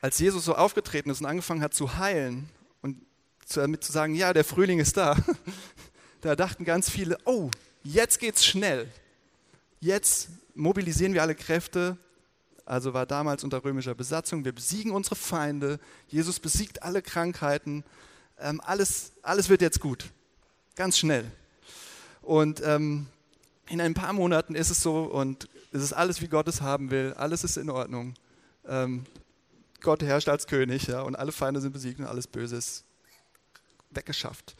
Als 0.02 0.18
Jesus 0.18 0.44
so 0.44 0.54
aufgetreten 0.54 1.08
ist 1.08 1.20
und 1.20 1.26
angefangen 1.26 1.62
hat 1.62 1.72
zu 1.72 1.96
heilen 1.96 2.50
und 2.82 3.00
damit 3.54 3.84
zu 3.84 3.90
sagen, 3.90 4.14
ja, 4.14 4.34
der 4.34 4.44
Frühling 4.44 4.80
ist 4.80 4.98
da, 4.98 5.16
da 6.22 6.36
dachten 6.36 6.64
ganz 6.64 6.88
viele, 6.88 7.18
oh, 7.24 7.50
jetzt 7.82 8.18
geht's 8.18 8.46
schnell. 8.46 8.88
Jetzt 9.80 10.28
mobilisieren 10.54 11.14
wir 11.14 11.22
alle 11.22 11.34
Kräfte. 11.34 11.98
Also 12.64 12.94
war 12.94 13.06
damals 13.06 13.42
unter 13.42 13.62
römischer 13.64 13.96
Besatzung. 13.96 14.44
Wir 14.44 14.52
besiegen 14.52 14.92
unsere 14.92 15.16
Feinde. 15.16 15.80
Jesus 16.08 16.38
besiegt 16.38 16.84
alle 16.84 17.02
Krankheiten. 17.02 17.84
Ähm, 18.38 18.60
alles, 18.64 19.12
alles 19.22 19.48
wird 19.48 19.62
jetzt 19.62 19.80
gut. 19.80 20.10
Ganz 20.76 20.96
schnell. 20.96 21.30
Und 22.22 22.62
ähm, 22.64 23.08
in 23.68 23.80
ein 23.80 23.94
paar 23.94 24.12
Monaten 24.12 24.54
ist 24.54 24.70
es 24.70 24.80
so 24.80 25.02
und 25.02 25.48
es 25.72 25.82
ist 25.82 25.92
alles, 25.92 26.22
wie 26.22 26.28
Gott 26.28 26.46
es 26.46 26.60
haben 26.60 26.92
will. 26.92 27.14
Alles 27.16 27.42
ist 27.42 27.56
in 27.56 27.68
Ordnung. 27.68 28.14
Ähm, 28.68 29.04
Gott 29.80 30.04
herrscht 30.04 30.28
als 30.28 30.46
König 30.46 30.86
ja, 30.86 31.02
und 31.02 31.16
alle 31.16 31.32
Feinde 31.32 31.60
sind 31.60 31.72
besiegt 31.72 31.98
und 31.98 32.06
alles 32.06 32.28
Böse 32.28 32.56
ist 32.56 32.84
weggeschafft. 33.90 34.54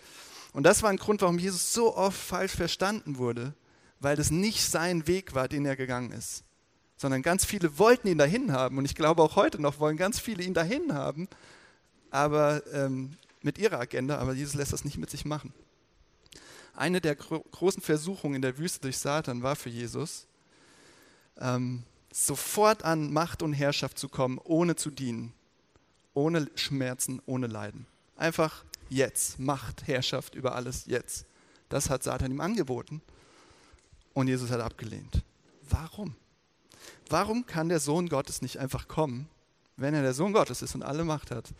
Und 0.53 0.65
das 0.65 0.83
war 0.83 0.91
ein 0.91 0.99
Grund, 0.99 1.23
warum 1.23 1.38
Jesus 1.38 1.73
so 1.73 1.97
oft 1.97 2.19
falsch 2.19 2.53
verstanden 2.53 3.17
wurde, 3.19 3.55
weil 4.01 4.17
das 4.17 4.31
nicht 4.31 4.62
sein 4.62 5.07
Weg 5.07 5.35
war, 5.35 5.49
den 5.49 5.65
er 5.65 5.77
gegangen 5.77 6.12
ist. 6.12 6.45
Sondern 6.97 7.23
ganz 7.23 7.45
viele 7.45 7.79
wollten 7.79 8.09
ihn 8.09 8.19
dahin 8.19 8.53
haben 8.53 8.79
und 8.79 8.85
ich 8.85 8.95
glaube 8.95 9.23
auch 9.23 9.37
heute 9.37 9.61
noch 9.61 9.81
wollen 9.81 9.97
ganz 9.97 10.19
viele 10.19 10.43
ihn 10.43 10.55
dahin 10.55 10.95
haben, 10.95 11.29
aber 12.11 12.62
ähm, 12.73 13.17
mit 13.41 13.59
ihrer 13.59 13.81
Agenda, 13.81 14.19
aber 14.19 14.35
Jesus 14.35 14.55
lässt 14.55 14.73
das 14.73 14.85
nicht 14.85 14.99
mit 14.99 15.11
sich 15.11 15.25
machen. 15.25 15.53
Eine 16.75 17.01
der 17.01 17.17
gro 17.17 17.41
großen 17.41 17.83
Versuchungen 17.83 18.37
in 18.37 18.43
der 18.43 18.59
Wüste 18.59 18.81
durch 18.81 18.99
Satan 18.99 19.43
war 19.43 19.57
für 19.57 19.69
Jesus, 19.69 20.27
ähm, 21.41 21.83
sofort 22.12 22.85
an 22.85 23.12
Macht 23.12 23.43
und 23.43 23.53
Herrschaft 23.53 23.99
zu 23.99 24.09
kommen, 24.09 24.38
ohne 24.38 24.77
zu 24.77 24.91
dienen, 24.91 25.33
ohne 26.15 26.49
Schmerzen, 26.55 27.21
ohne 27.27 27.47
Leiden. 27.47 27.87
Einfach 28.17 28.65
jetzt, 28.94 29.38
Macht, 29.38 29.87
Herrschaft 29.87 30.35
über 30.35 30.55
alles 30.55 30.87
jetzt. 30.87 31.26
Das 31.68 31.90
hat 31.90 32.02
Satan 32.02 32.31
ihm 32.31 32.40
angeboten 32.40 33.00
und 34.12 34.28
Jesus 34.28 34.50
hat 34.50 34.61
abgelehnt. 34.61 35.22
Warum? 35.68 36.14
Warum 37.09 37.46
kann 37.46 37.68
der 37.68 37.81
Sohn 37.81 38.09
Gottes 38.09 38.42
nicht 38.42 38.59
einfach 38.59 38.88
kommen, 38.88 39.28
wenn 39.76 39.94
er 39.94 40.02
der 40.02 40.14
Sohn 40.14 40.33
Gottes 40.33 40.62
ist 40.62 40.74
und 40.74 40.83
alle 40.83 41.05
Macht 41.05 41.31
hat 41.31 41.55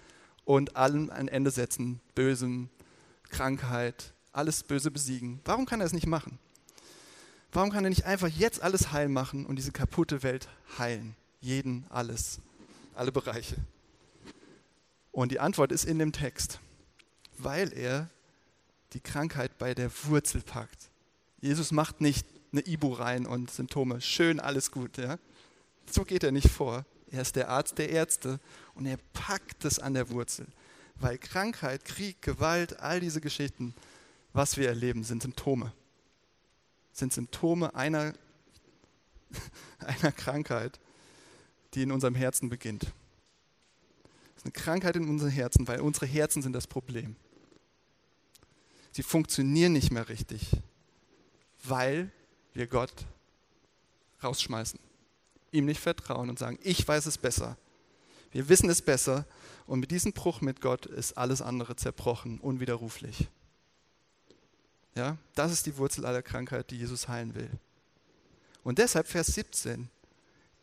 und 0.45 0.77
allem 0.77 1.11
ein 1.11 1.29
Ende 1.29 1.51
setzen, 1.51 2.01
Bösem, 2.15 2.69
Krankheit, 3.31 4.13
alles 4.33 4.63
Böse 4.63 4.91
besiegen. 4.91 5.41
Warum 5.45 5.67
kann 5.67 5.81
er 5.81 5.87
es 5.87 5.93
nicht 5.93 6.07
machen? 6.07 6.39
Warum 7.53 7.71
kann 7.71 7.85
er 7.85 7.91
nicht 7.91 8.05
einfach 8.05 8.29
jetzt 8.29 8.63
alles 8.63 8.93
heil 8.93 9.09
machen 9.09 9.45
und 9.47 9.57
diese 9.57 9.73
kaputte 9.73 10.23
Welt 10.23 10.49
heilen? 10.79 11.15
Jeden, 11.41 11.85
alles, 11.91 12.41
alle 12.95 13.13
Bereiche. 13.13 13.57
Und 15.11 15.33
die 15.33 15.41
Antwort 15.41 15.73
ist 15.73 15.85
in 15.85 15.99
dem 15.99 16.13
Text, 16.13 16.61
weil 17.45 17.73
er 17.73 18.11
die 18.93 19.01
Krankheit 19.01 19.59
bei 19.59 19.75
der 19.75 19.91
Wurzel 20.05 20.43
packt. 20.43 20.91
Jesus 21.41 21.73
macht 21.73 22.01
nicht 22.01 22.27
eine 22.53 22.67
Ibu 22.67 22.93
rein 22.93 23.27
und 23.27 23.51
Symptome, 23.51 24.01
schön, 24.01 24.41
alles 24.41 24.71
gut. 24.71 24.99
Ja? 24.99 25.19
So 25.91 26.05
geht 26.05 26.23
er 26.23 26.33
nicht 26.33 26.49
vor. 26.49 26.85
Er 27.11 27.23
ist 27.23 27.37
der 27.37 27.49
Arzt 27.49 27.79
der 27.79 27.91
Ärzte 27.91 28.39
und 28.75 28.87
er 28.87 28.99
packt 29.13 29.65
es 29.65 29.79
an 29.79 29.95
der 29.95 30.11
Wurzel. 30.11 30.47
Weil 30.97 31.19
Krankheit, 31.19 31.85
Krieg, 31.85 32.23
Gewalt, 32.23 32.81
all 32.81 33.01
diese 33.01 33.21
Geschichten 33.21 33.75
was 34.33 34.57
wir 34.57 34.69
erleben, 34.69 35.05
sind 35.05 35.23
Symptome. 35.23 35.73
Sind 36.93 37.13
Symptome 37.13 37.75
einer, 37.75 38.15
einer 39.79 40.13
Krankheit, 40.13 40.81
die 41.75 41.83
in 41.83 41.93
unserem 41.93 42.15
Herzen 42.15 42.49
beginnt. 42.49 42.83
Das 42.83 42.93
ist 44.39 44.45
eine 44.45 44.53
Krankheit 44.53 44.97
in 44.97 45.09
unserem 45.09 45.31
Herzen, 45.31 45.69
weil 45.69 45.81
unsere 45.81 46.07
Herzen 46.07 46.43
sind 46.43 46.53
das 46.53 46.67
Problem. 46.67 47.17
Sie 48.93 49.03
funktionieren 49.03 49.73
nicht 49.73 49.91
mehr 49.91 50.09
richtig, 50.09 50.51
weil 51.65 52.11
wir 52.53 52.67
Gott 52.67 52.93
rausschmeißen, 54.23 54.79
ihm 55.51 55.65
nicht 55.65 55.81
vertrauen 55.81 56.29
und 56.29 56.39
sagen, 56.39 56.59
ich 56.63 56.87
weiß 56.87 57.07
es 57.07 57.19
besser. 57.19 57.57
Wir 58.31 58.49
wissen 58.49 58.71
es 58.71 58.83
besser 58.83 59.27
und 59.67 59.81
mit 59.81 59.91
diesem 59.91 60.13
Bruch 60.13 60.41
mit 60.41 60.61
Gott 60.61 60.87
ist 60.87 61.17
alles 61.17 61.43
andere 61.43 61.77
zerbrochen, 61.77 62.39
unwiderruflich. 62.39 63.29
Ja, 64.95 65.17
das 65.35 65.53
ist 65.53 65.67
die 65.67 65.77
Wurzel 65.79 66.05
aller 66.05 66.23
Krankheit, 66.23 66.71
die 66.71 66.79
Jesus 66.79 67.09
heilen 67.09 67.35
will. 67.35 67.51
Und 68.63 68.79
deshalb 68.79 69.09
Vers 69.09 69.29
17. 69.29 69.89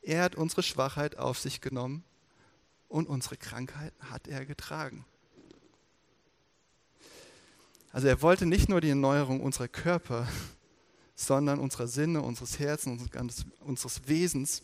Er 0.01 0.23
hat 0.23 0.35
unsere 0.35 0.63
Schwachheit 0.63 1.17
auf 1.17 1.39
sich 1.39 1.61
genommen 1.61 2.03
und 2.87 3.07
unsere 3.07 3.37
Krankheit 3.37 3.93
hat 3.99 4.27
er 4.27 4.45
getragen. 4.45 5.05
Also 7.91 8.07
er 8.07 8.21
wollte 8.21 8.45
nicht 8.45 8.69
nur 8.69 8.81
die 8.81 8.89
Erneuerung 8.89 9.41
unserer 9.41 9.67
Körper, 9.67 10.27
sondern 11.15 11.59
unserer 11.59 11.87
Sinne, 11.87 12.21
unseres 12.21 12.59
Herzens, 12.59 13.03
unseres 13.59 14.07
Wesens. 14.07 14.63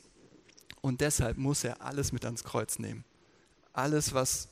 Und 0.81 1.01
deshalb 1.01 1.37
muss 1.37 1.63
er 1.63 1.81
alles 1.81 2.11
mit 2.11 2.25
ans 2.25 2.43
Kreuz 2.43 2.79
nehmen. 2.79 3.03
Alles, 3.73 4.13
was 4.13 4.49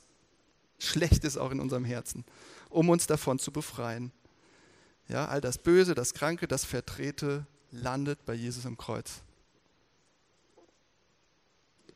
schlecht 0.78 1.24
ist 1.24 1.36
auch 1.36 1.50
in 1.50 1.60
unserem 1.60 1.84
Herzen, 1.84 2.24
um 2.68 2.88
uns 2.90 3.06
davon 3.06 3.38
zu 3.38 3.52
befreien. 3.52 4.12
Ja, 5.08 5.26
all 5.26 5.40
das 5.40 5.58
Böse, 5.58 5.94
das 5.94 6.14
Kranke, 6.14 6.48
das 6.48 6.64
Verdrehte 6.64 7.46
landet 7.70 8.24
bei 8.24 8.34
Jesus 8.34 8.66
am 8.66 8.76
Kreuz. 8.76 9.22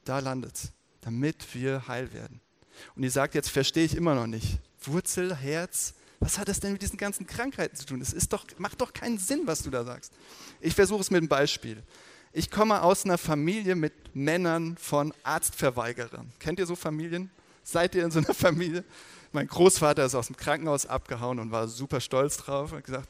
Da 0.04 0.20
landet 0.20 0.54
es, 0.54 0.72
damit 1.00 1.54
wir 1.54 1.86
heil 1.88 2.12
werden. 2.12 2.40
Und 2.94 3.02
ihr 3.02 3.10
sagt, 3.10 3.34
jetzt 3.34 3.50
verstehe 3.50 3.84
ich 3.84 3.96
immer 3.96 4.14
noch 4.14 4.26
nicht. 4.26 4.60
Wurzel, 4.80 5.34
Herz, 5.34 5.94
was 6.20 6.38
hat 6.38 6.48
das 6.48 6.60
denn 6.60 6.72
mit 6.72 6.82
diesen 6.82 6.98
ganzen 6.98 7.26
Krankheiten 7.26 7.76
zu 7.76 7.86
tun? 7.86 8.00
Es 8.00 8.12
ist 8.12 8.32
doch, 8.32 8.44
macht 8.58 8.80
doch 8.80 8.92
keinen 8.92 9.18
Sinn, 9.18 9.42
was 9.44 9.62
du 9.62 9.70
da 9.70 9.84
sagst. 9.84 10.12
Ich 10.60 10.74
versuche 10.74 11.00
es 11.00 11.10
mit 11.10 11.18
einem 11.18 11.28
Beispiel. 11.28 11.82
Ich 12.32 12.50
komme 12.50 12.82
aus 12.82 13.04
einer 13.04 13.18
Familie 13.18 13.74
mit 13.74 13.92
Männern 14.14 14.76
von 14.76 15.14
Arztverweigerern. 15.22 16.30
Kennt 16.38 16.58
ihr 16.58 16.66
so 16.66 16.76
Familien? 16.76 17.30
Seid 17.62 17.94
ihr 17.94 18.04
in 18.04 18.10
so 18.10 18.18
einer 18.18 18.34
Familie? 18.34 18.84
Mein 19.32 19.46
Großvater 19.46 20.04
ist 20.04 20.14
aus 20.14 20.26
dem 20.26 20.36
Krankenhaus 20.36 20.86
abgehauen 20.86 21.38
und 21.38 21.52
war 21.52 21.68
super 21.68 22.00
stolz 22.00 22.36
drauf. 22.36 22.72
Hat 22.72 22.84
gesagt, 22.84 23.08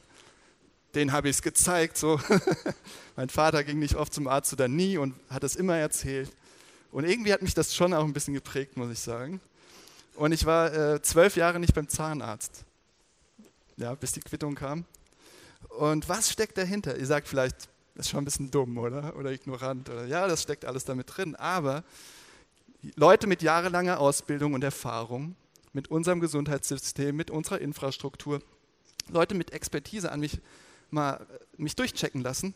den 0.95 1.11
habe 1.11 1.29
ich 1.29 1.37
es 1.37 1.41
gezeigt. 1.41 1.97
So. 1.97 2.19
mein 3.15 3.29
Vater 3.29 3.63
ging 3.63 3.79
nicht 3.79 3.95
oft 3.95 4.13
zum 4.13 4.27
Arzt 4.27 4.53
oder 4.53 4.67
nie 4.67 4.97
und 4.97 5.15
hat 5.29 5.43
es 5.43 5.55
immer 5.55 5.75
erzählt. 5.75 6.31
Und 6.91 7.05
irgendwie 7.05 7.33
hat 7.33 7.41
mich 7.41 7.53
das 7.53 7.75
schon 7.75 7.93
auch 7.93 8.03
ein 8.03 8.13
bisschen 8.13 8.33
geprägt, 8.33 8.77
muss 8.77 8.91
ich 8.91 8.99
sagen. 8.99 9.39
Und 10.15 10.31
ich 10.31 10.45
war 10.45 10.73
äh, 10.73 11.01
zwölf 11.01 11.35
Jahre 11.35 11.59
nicht 11.59 11.73
beim 11.73 11.87
Zahnarzt, 11.87 12.65
ja, 13.79 13.95
bis 13.95 14.11
die 14.11 14.19
Quittung 14.19 14.55
kam. 14.55 14.85
Und 15.69 16.07
was 16.07 16.31
steckt 16.31 16.57
dahinter? 16.57 16.97
Ihr 16.97 17.05
sagt 17.05 17.27
vielleicht, 17.27 17.69
das 17.95 18.05
ist 18.05 18.09
schon 18.11 18.21
ein 18.21 18.25
bisschen 18.25 18.51
dumm, 18.51 18.77
oder? 18.77 19.15
Oder 19.15 19.31
ignorant. 19.31 19.89
Oder, 19.89 20.05
ja, 20.05 20.27
das 20.27 20.43
steckt 20.43 20.65
alles 20.65 20.85
damit 20.85 21.15
drin. 21.15 21.35
Aber 21.35 21.83
Leute 22.95 23.27
mit 23.27 23.41
jahrelanger 23.41 23.99
Ausbildung 23.99 24.53
und 24.53 24.63
Erfahrung 24.63 25.35
mit 25.73 25.89
unserem 25.89 26.19
Gesundheitssystem, 26.19 27.15
mit 27.15 27.31
unserer 27.31 27.59
Infrastruktur, 27.59 28.41
Leute 29.09 29.35
mit 29.35 29.51
Expertise 29.51 30.11
an 30.11 30.19
mich 30.19 30.39
mal 30.89 31.25
mich 31.57 31.75
durchchecken 31.75 32.21
lassen. 32.21 32.53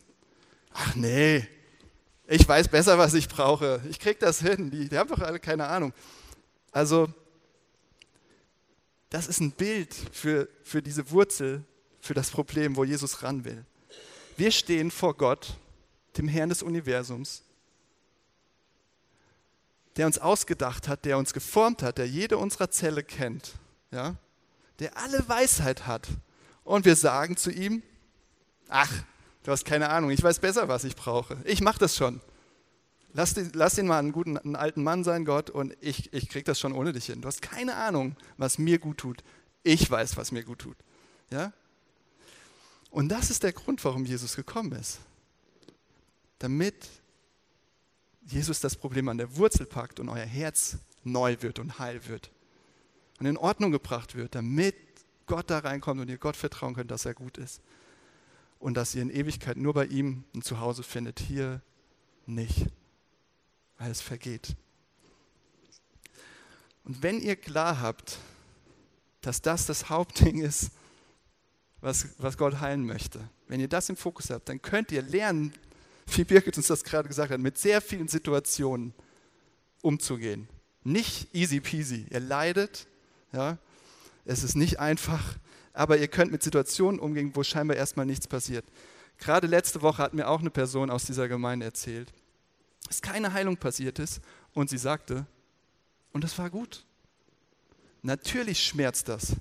Ach 0.72 0.94
nee, 0.94 1.46
ich 2.26 2.46
weiß 2.48 2.68
besser, 2.68 2.98
was 2.98 3.14
ich 3.14 3.28
brauche. 3.28 3.80
Ich 3.88 4.00
kriege 4.00 4.18
das 4.18 4.40
hin. 4.40 4.70
Die, 4.70 4.88
die 4.88 4.98
haben 4.98 5.08
doch 5.08 5.20
alle 5.20 5.38
keine 5.38 5.66
Ahnung. 5.66 5.92
Also, 6.72 7.08
das 9.14 9.28
ist 9.28 9.40
ein 9.40 9.52
Bild 9.52 9.94
für, 10.12 10.48
für 10.62 10.82
diese 10.82 11.10
Wurzel, 11.10 11.64
für 12.00 12.14
das 12.14 12.30
Problem, 12.30 12.76
wo 12.76 12.84
Jesus 12.84 13.22
ran 13.22 13.44
will. 13.44 13.64
Wir 14.36 14.50
stehen 14.50 14.90
vor 14.90 15.16
Gott, 15.16 15.56
dem 16.16 16.28
Herrn 16.28 16.48
des 16.48 16.62
Universums, 16.62 17.42
der 19.96 20.06
uns 20.06 20.18
ausgedacht 20.18 20.88
hat, 20.88 21.04
der 21.04 21.16
uns 21.18 21.32
geformt 21.32 21.82
hat, 21.82 21.98
der 21.98 22.08
jede 22.08 22.38
unserer 22.38 22.70
Zelle 22.70 23.04
kennt, 23.04 23.52
ja, 23.90 24.16
der 24.80 24.96
alle 24.96 25.28
Weisheit 25.28 25.86
hat. 25.86 26.08
Und 26.64 26.84
wir 26.84 26.96
sagen 26.96 27.36
zu 27.36 27.50
ihm, 27.50 27.82
ach, 28.68 28.92
Du 29.44 29.52
hast 29.52 29.66
keine 29.66 29.90
Ahnung, 29.90 30.10
ich 30.10 30.22
weiß 30.22 30.38
besser, 30.38 30.68
was 30.68 30.84
ich 30.84 30.96
brauche. 30.96 31.36
Ich 31.44 31.60
mache 31.60 31.78
das 31.78 31.94
schon. 31.96 32.22
Lass, 33.16 33.32
den, 33.32 33.52
lass 33.54 33.76
den 33.76 33.86
mal 33.86 34.00
einen 34.00 34.10
guten, 34.10 34.36
einen 34.36 34.56
alten 34.56 34.82
Mann 34.82 35.04
sein, 35.04 35.24
Gott, 35.24 35.48
und 35.48 35.76
ich, 35.80 36.12
ich 36.12 36.28
kriege 36.28 36.44
das 36.44 36.58
schon 36.58 36.72
ohne 36.72 36.92
dich 36.92 37.06
hin. 37.06 37.20
Du 37.20 37.28
hast 37.28 37.42
keine 37.42 37.76
Ahnung, 37.76 38.16
was 38.38 38.58
mir 38.58 38.80
gut 38.80 38.98
tut. 38.98 39.22
Ich 39.62 39.88
weiß, 39.88 40.16
was 40.16 40.32
mir 40.32 40.42
gut 40.42 40.58
tut. 40.58 40.76
Ja? 41.30 41.52
Und 42.90 43.10
das 43.10 43.30
ist 43.30 43.44
der 43.44 43.52
Grund, 43.52 43.84
warum 43.84 44.04
Jesus 44.04 44.34
gekommen 44.34 44.72
ist. 44.72 44.98
Damit 46.40 46.74
Jesus 48.26 48.58
das 48.58 48.74
Problem 48.74 49.08
an 49.08 49.18
der 49.18 49.36
Wurzel 49.36 49.66
packt 49.66 50.00
und 50.00 50.08
euer 50.08 50.26
Herz 50.26 50.78
neu 51.04 51.36
wird 51.38 51.60
und 51.60 51.78
heil 51.78 52.08
wird. 52.08 52.32
Und 53.20 53.26
in 53.26 53.36
Ordnung 53.36 53.70
gebracht 53.70 54.16
wird, 54.16 54.34
damit 54.34 54.74
Gott 55.26 55.50
da 55.50 55.60
reinkommt 55.60 56.00
und 56.00 56.10
ihr 56.10 56.18
Gott 56.18 56.36
vertrauen 56.36 56.74
könnt, 56.74 56.90
dass 56.90 57.04
er 57.04 57.14
gut 57.14 57.38
ist. 57.38 57.62
Und 58.58 58.74
dass 58.74 58.92
ihr 58.96 59.02
in 59.02 59.10
Ewigkeit 59.10 59.56
nur 59.56 59.72
bei 59.72 59.86
ihm 59.86 60.24
ein 60.34 60.42
Zuhause 60.42 60.82
findet, 60.82 61.20
hier 61.20 61.60
nicht 62.26 62.66
weil 63.78 63.90
es 63.90 64.00
vergeht. 64.00 64.56
Und 66.84 67.02
wenn 67.02 67.20
ihr 67.20 67.36
klar 67.36 67.80
habt, 67.80 68.18
dass 69.20 69.40
das 69.40 69.66
das 69.66 69.88
Hauptding 69.88 70.42
ist, 70.42 70.70
was, 71.80 72.08
was 72.18 72.36
Gott 72.36 72.60
heilen 72.60 72.86
möchte, 72.86 73.20
wenn 73.48 73.60
ihr 73.60 73.68
das 73.68 73.88
im 73.88 73.96
Fokus 73.96 74.30
habt, 74.30 74.48
dann 74.48 74.60
könnt 74.60 74.92
ihr 74.92 75.02
lernen, 75.02 75.52
wie 76.06 76.24
Birgit 76.24 76.56
uns 76.56 76.66
das 76.66 76.84
gerade 76.84 77.08
gesagt 77.08 77.30
hat, 77.30 77.40
mit 77.40 77.58
sehr 77.58 77.80
vielen 77.80 78.08
Situationen 78.08 78.94
umzugehen. 79.82 80.48
Nicht 80.82 81.34
easy 81.34 81.60
peasy. 81.60 82.06
Ihr 82.10 82.20
leidet, 82.20 82.86
ja, 83.32 83.58
es 84.24 84.42
ist 84.42 84.54
nicht 84.54 84.78
einfach, 84.78 85.38
aber 85.72 85.98
ihr 85.98 86.08
könnt 86.08 86.32
mit 86.32 86.42
Situationen 86.42 87.00
umgehen, 87.00 87.32
wo 87.34 87.42
scheinbar 87.42 87.76
erstmal 87.76 88.06
nichts 88.06 88.26
passiert. 88.26 88.64
Gerade 89.18 89.46
letzte 89.46 89.82
Woche 89.82 90.02
hat 90.02 90.14
mir 90.14 90.28
auch 90.28 90.40
eine 90.40 90.50
Person 90.50 90.90
aus 90.90 91.04
dieser 91.04 91.28
Gemeinde 91.28 91.66
erzählt, 91.66 92.12
dass 92.86 93.02
keine 93.02 93.32
Heilung 93.32 93.56
passiert 93.56 93.98
ist. 93.98 94.20
Und 94.52 94.70
sie 94.70 94.78
sagte, 94.78 95.26
und 96.12 96.22
das 96.22 96.38
war 96.38 96.50
gut. 96.50 96.84
Natürlich 98.02 98.62
schmerzt 98.62 99.08
das. 99.08 99.36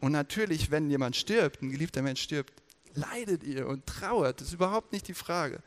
Und 0.00 0.12
natürlich, 0.12 0.70
wenn 0.70 0.90
jemand 0.90 1.16
stirbt, 1.16 1.60
ein 1.62 1.70
geliebter 1.70 2.02
Mensch 2.02 2.22
stirbt, 2.22 2.62
leidet 2.94 3.42
ihr 3.42 3.66
und 3.66 3.86
trauert. 3.86 4.40
Das 4.40 4.48
ist 4.48 4.54
überhaupt 4.54 4.92
nicht 4.92 5.08
die 5.08 5.14
Frage. 5.14 5.60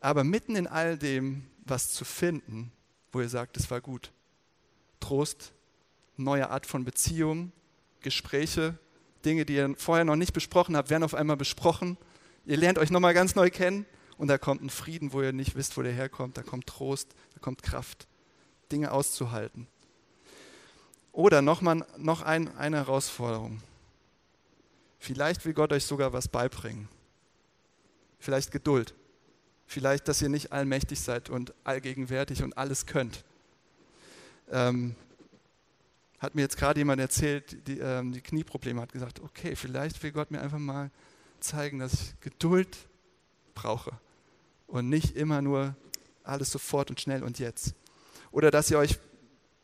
Aber 0.00 0.22
mitten 0.22 0.54
in 0.54 0.66
all 0.66 0.96
dem 0.98 1.46
was 1.64 1.92
zu 1.92 2.04
finden, 2.04 2.70
wo 3.10 3.20
ihr 3.20 3.28
sagt, 3.28 3.56
es 3.56 3.70
war 3.70 3.80
gut. 3.80 4.12
Trost, 5.00 5.52
neue 6.16 6.50
Art 6.50 6.66
von 6.66 6.84
Beziehung, 6.84 7.52
Gespräche, 8.00 8.78
Dinge, 9.24 9.46
die 9.46 9.54
ihr 9.54 9.74
vorher 9.76 10.04
noch 10.04 10.16
nicht 10.16 10.34
besprochen 10.34 10.76
habt, 10.76 10.90
werden 10.90 11.02
auf 11.02 11.14
einmal 11.14 11.36
besprochen. 11.36 11.96
Ihr 12.44 12.58
lernt 12.58 12.78
euch 12.78 12.90
nochmal 12.90 13.14
ganz 13.14 13.34
neu 13.34 13.50
kennen 13.50 13.86
und 14.16 14.28
da 14.28 14.38
kommt 14.38 14.62
ein 14.62 14.70
Frieden, 14.70 15.12
wo 15.12 15.22
ihr 15.22 15.32
nicht 15.32 15.56
wisst, 15.56 15.76
wo 15.76 15.82
der 15.82 15.92
herkommt. 15.92 16.36
Da 16.36 16.42
kommt 16.42 16.66
Trost, 16.66 17.14
da 17.34 17.40
kommt 17.40 17.62
Kraft, 17.62 18.06
Dinge 18.70 18.92
auszuhalten. 18.92 19.66
Oder 21.12 21.42
nochmal 21.42 21.86
noch 21.96 22.22
ein, 22.22 22.54
eine 22.56 22.78
Herausforderung. 22.78 23.60
Vielleicht 24.98 25.44
will 25.44 25.52
Gott 25.52 25.72
euch 25.72 25.84
sogar 25.84 26.12
was 26.12 26.28
beibringen. 26.28 26.88
Vielleicht 28.18 28.50
Geduld. 28.50 28.94
Vielleicht, 29.66 30.08
dass 30.08 30.22
ihr 30.22 30.28
nicht 30.28 30.52
allmächtig 30.52 31.00
seid 31.00 31.30
und 31.30 31.54
allgegenwärtig 31.64 32.42
und 32.42 32.56
alles 32.56 32.86
könnt. 32.86 33.24
Ähm, 34.50 34.94
hat 36.18 36.34
mir 36.34 36.42
jetzt 36.42 36.56
gerade 36.56 36.80
jemand 36.80 37.00
erzählt, 37.00 37.66
die, 37.68 37.78
ähm, 37.78 38.12
die 38.12 38.20
Knieprobleme 38.20 38.80
hat 38.80 38.92
gesagt, 38.92 39.20
okay, 39.20 39.56
vielleicht 39.56 40.02
will 40.02 40.12
Gott 40.12 40.30
mir 40.30 40.40
einfach 40.40 40.58
mal 40.58 40.90
zeigen, 41.40 41.78
dass 41.78 41.92
ich 41.92 42.20
Geduld 42.20 42.76
brauche 43.54 43.92
und 44.66 44.88
nicht 44.88 45.16
immer 45.16 45.42
nur 45.42 45.74
alles 46.22 46.50
sofort 46.50 46.90
und 46.90 47.00
schnell 47.00 47.22
und 47.22 47.38
jetzt. 47.38 47.74
Oder 48.30 48.50
dass 48.50 48.70
ihr 48.70 48.78
euch 48.78 48.98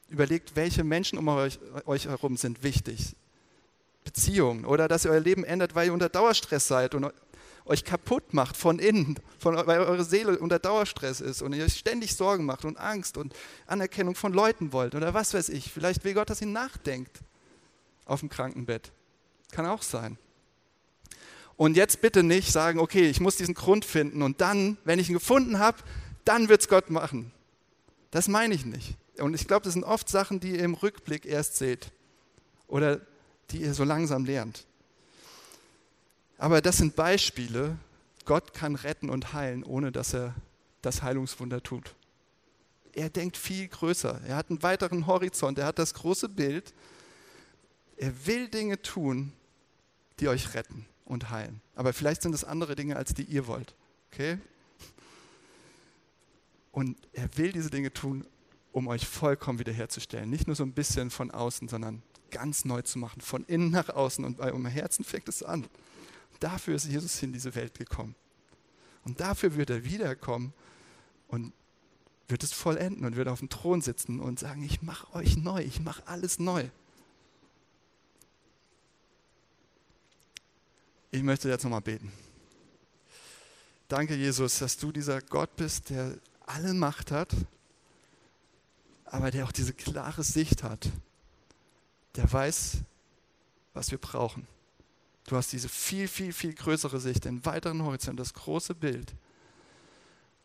überlegt, 0.09 0.57
welche 0.57 0.85
Menschen 0.85 1.18
um 1.18 1.29
euch, 1.29 1.59
euch 1.87 2.07
herum 2.07 2.37
sind 2.37 2.62
wichtig. 2.62 3.16
Beziehungen. 4.05 4.64
Oder 4.64 4.88
dass 4.88 5.05
ihr 5.05 5.11
euer 5.11 5.20
Leben 5.20 5.44
ändert, 5.44 5.74
weil 5.74 5.87
ihr 5.87 5.92
unter 5.92 6.09
Dauerstress 6.09 6.66
seid 6.66 6.94
und 6.94 7.12
euch 7.64 7.85
kaputt 7.85 8.35
macht 8.35 8.57
von 8.57 8.79
innen, 8.79 9.18
von, 9.38 9.55
weil 9.66 9.81
eure 9.81 10.05
Seele 10.05 10.38
unter 10.38 10.59
Dauerstress 10.59 11.20
ist 11.20 11.42
und 11.42 11.53
ihr 11.53 11.64
euch 11.64 11.76
ständig 11.76 12.16
Sorgen 12.16 12.44
macht 12.44 12.64
und 12.64 12.79
Angst 12.79 13.16
und 13.16 13.35
Anerkennung 13.66 14.14
von 14.14 14.33
Leuten 14.33 14.72
wollt 14.72 14.94
oder 14.94 15.14
was 15.14 15.35
weiß 15.35 15.50
ich. 15.50 15.70
Vielleicht 15.70 16.03
will 16.05 16.14
Gott, 16.14 16.31
dass 16.31 16.40
ihr 16.40 16.48
nachdenkt 16.48 17.20
auf 18.07 18.20
dem 18.20 18.29
Krankenbett. 18.29 18.90
Kann 19.53 19.66
auch 19.66 19.83
sein. 19.83 20.18
Und 21.61 21.77
jetzt 21.77 22.01
bitte 22.01 22.23
nicht 22.23 22.51
sagen, 22.51 22.81
okay, 22.81 23.11
ich 23.11 23.20
muss 23.20 23.37
diesen 23.37 23.53
Grund 23.53 23.85
finden 23.85 24.23
und 24.23 24.40
dann, 24.40 24.79
wenn 24.85 24.99
ich 24.99 25.11
ihn 25.11 25.12
gefunden 25.12 25.59
habe, 25.59 25.77
dann 26.25 26.49
wird 26.49 26.62
es 26.62 26.68
Gott 26.68 26.88
machen. 26.88 27.33
Das 28.11 28.29
meine 28.29 28.55
ich 28.55 28.64
nicht. 28.64 28.96
Und 29.18 29.35
ich 29.35 29.46
glaube, 29.46 29.64
das 29.64 29.75
sind 29.75 29.85
oft 29.85 30.09
Sachen, 30.09 30.40
die 30.40 30.53
ihr 30.53 30.64
im 30.64 30.73
Rückblick 30.73 31.27
erst 31.27 31.59
seht 31.59 31.92
oder 32.66 33.03
die 33.51 33.61
ihr 33.61 33.75
so 33.75 33.85
langsam 33.85 34.25
lernt. 34.25 34.64
Aber 36.38 36.62
das 36.62 36.79
sind 36.79 36.96
Beispiele. 36.96 37.77
Gott 38.25 38.55
kann 38.55 38.75
retten 38.75 39.11
und 39.11 39.35
heilen, 39.35 39.62
ohne 39.62 39.92
dass 39.92 40.14
er 40.14 40.35
das 40.81 41.03
Heilungswunder 41.03 41.62
tut. 41.62 41.94
Er 42.94 43.11
denkt 43.11 43.37
viel 43.37 43.68
größer. 43.68 44.18
Er 44.27 44.37
hat 44.37 44.49
einen 44.49 44.62
weiteren 44.62 45.07
Horizont. 45.07 45.59
Er 45.59 45.66
hat 45.66 45.79
das 45.79 45.92
große 45.92 46.31
Bild. 46.31 46.73
Er 47.99 48.14
will 48.27 48.49
Dinge 48.49 48.81
tun, 48.81 49.35
die 50.20 50.29
euch 50.29 50.55
retten 50.55 50.87
und 51.11 51.31
heilen. 51.31 51.61
Aber 51.75 51.92
vielleicht 51.92 52.23
sind 52.23 52.35
es 52.35 52.44
andere 52.44 52.77
Dinge, 52.77 52.96
als 52.96 53.12
die 53.14 53.25
ihr 53.25 53.46
wollt. 53.46 53.75
Okay? 54.12 54.38
Und 56.73 56.96
er 57.12 57.29
will 57.37 57.53
diese 57.53 57.70
Dinge 57.70 57.92
tun, 57.92 58.25
um 58.73 58.87
euch 58.87 59.07
vollkommen 59.07 59.59
wiederherzustellen. 59.59 60.31
Nicht 60.31 60.46
nur 60.46 60.55
so 60.55 60.62
ein 60.62 60.73
bisschen 60.73 61.11
von 61.11 61.31
außen, 61.33 61.68
sondern 61.68 62.03
ganz 62.31 62.64
neu 62.64 62.83
zu 62.83 62.99
machen, 63.01 63.20
von 63.20 63.44
innen 63.44 63.70
nach 63.70 63.88
außen. 63.88 64.25
Und 64.25 64.38
bei 64.38 64.44
eurem 64.44 64.66
Herzen 64.66 65.05
fängt 65.05 65.29
es 65.29 65.42
an. 65.42 65.66
Dafür 66.38 66.77
ist 66.77 66.87
Jesus 66.87 67.20
in 67.23 67.33
diese 67.33 67.55
Welt 67.57 67.77
gekommen. 67.77 68.14
Und 69.05 69.20
dafür 69.20 69.57
wird 69.57 69.70
er 69.70 69.85
wiederkommen 69.85 70.53
und 71.27 71.53
wird 72.29 72.44
es 72.44 72.53
vollenden 72.53 73.05
und 73.05 73.16
wird 73.16 73.27
auf 73.27 73.40
dem 73.40 73.49
Thron 73.49 73.81
sitzen 73.81 74.20
und 74.20 74.38
sagen, 74.38 74.62
ich 74.62 74.83
mache 74.83 75.12
euch 75.14 75.37
neu, 75.37 75.61
ich 75.62 75.81
mache 75.81 76.07
alles 76.07 76.38
neu. 76.38 76.68
Ich 81.12 81.23
möchte 81.25 81.49
jetzt 81.49 81.64
nochmal 81.64 81.81
beten. 81.81 82.12
Danke, 83.88 84.14
Jesus, 84.14 84.61
dass 84.61 84.77
du 84.77 84.92
dieser 84.92 85.20
Gott 85.20 85.57
bist, 85.57 85.90
der 85.90 86.14
alle 86.46 86.73
Macht 86.73 87.11
hat, 87.11 87.35
aber 89.05 89.33
der 89.33 89.44
auch 89.44 89.53
diese 89.53 89.73
klare 89.73 90.23
Sicht 90.23 90.62
hat. 90.62 90.88
Der 92.14 92.33
weiß, 92.33 92.79
was 93.75 93.90
wir 93.90 93.99
brauchen. 93.99 94.46
Du 95.27 95.37
hast 95.37 95.53
diese 95.53 95.68
viel, 95.68 96.07
viel, 96.07 96.33
viel 96.33 96.55
größere 96.55 97.01
Sicht, 97.01 97.25
den 97.25 97.44
weiteren 97.44 97.83
Horizont, 97.83 98.20
das 98.20 98.33
große 98.33 98.77
Bild. 98.77 99.12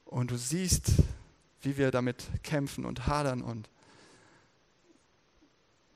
Und 0.05 0.31
du 0.31 0.37
siehst, 0.37 0.93
wie 1.61 1.77
wir 1.77 1.91
damit 1.91 2.23
kämpfen 2.41 2.85
und 2.85 3.05
hadern 3.05 3.43
und 3.43 3.69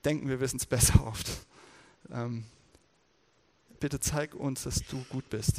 denken, 0.05 0.29
wir 0.29 0.39
wissen 0.39 0.57
es 0.57 0.67
besser 0.67 1.05
oft. 1.07 1.27
Ähm, 2.11 2.45
bitte 3.79 3.99
zeig 3.99 4.33
uns, 4.33 4.63
dass 4.63 4.83
du 4.83 5.03
gut 5.09 5.29
bist. 5.29 5.55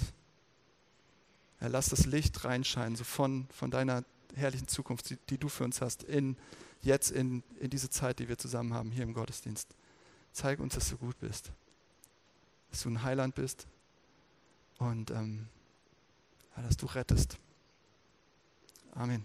Ja, 1.61 1.68
lass 1.68 1.88
das 1.88 2.06
Licht 2.06 2.44
reinscheinen, 2.44 2.96
so 2.96 3.04
von, 3.04 3.46
von 3.52 3.70
deiner 3.70 4.04
herrlichen 4.35 4.68
Zukunft, 4.68 5.11
die, 5.11 5.18
die 5.28 5.38
du 5.38 5.48
für 5.48 5.64
uns 5.64 5.80
hast, 5.80 6.02
in, 6.04 6.37
jetzt 6.83 7.11
in, 7.11 7.42
in 7.59 7.70
diese 7.70 7.90
Zeit, 7.90 8.18
die 8.18 8.28
wir 8.28 8.38
zusammen 8.38 8.75
haben 8.75 8.90
hier 8.90 9.02
im 9.02 9.12
Gottesdienst. 9.12 9.68
Zeig 10.33 10.60
uns, 10.60 10.75
dass 10.75 10.88
du 10.88 10.96
gut 10.96 11.18
bist, 11.18 11.50
dass 12.71 12.83
du 12.83 12.90
ein 12.90 13.02
Heiland 13.02 13.35
bist 13.35 13.66
und 14.79 15.10
ähm, 15.10 15.48
ja, 16.56 16.62
dass 16.62 16.77
du 16.77 16.87
rettest. 16.87 17.37
Amen. 18.94 19.25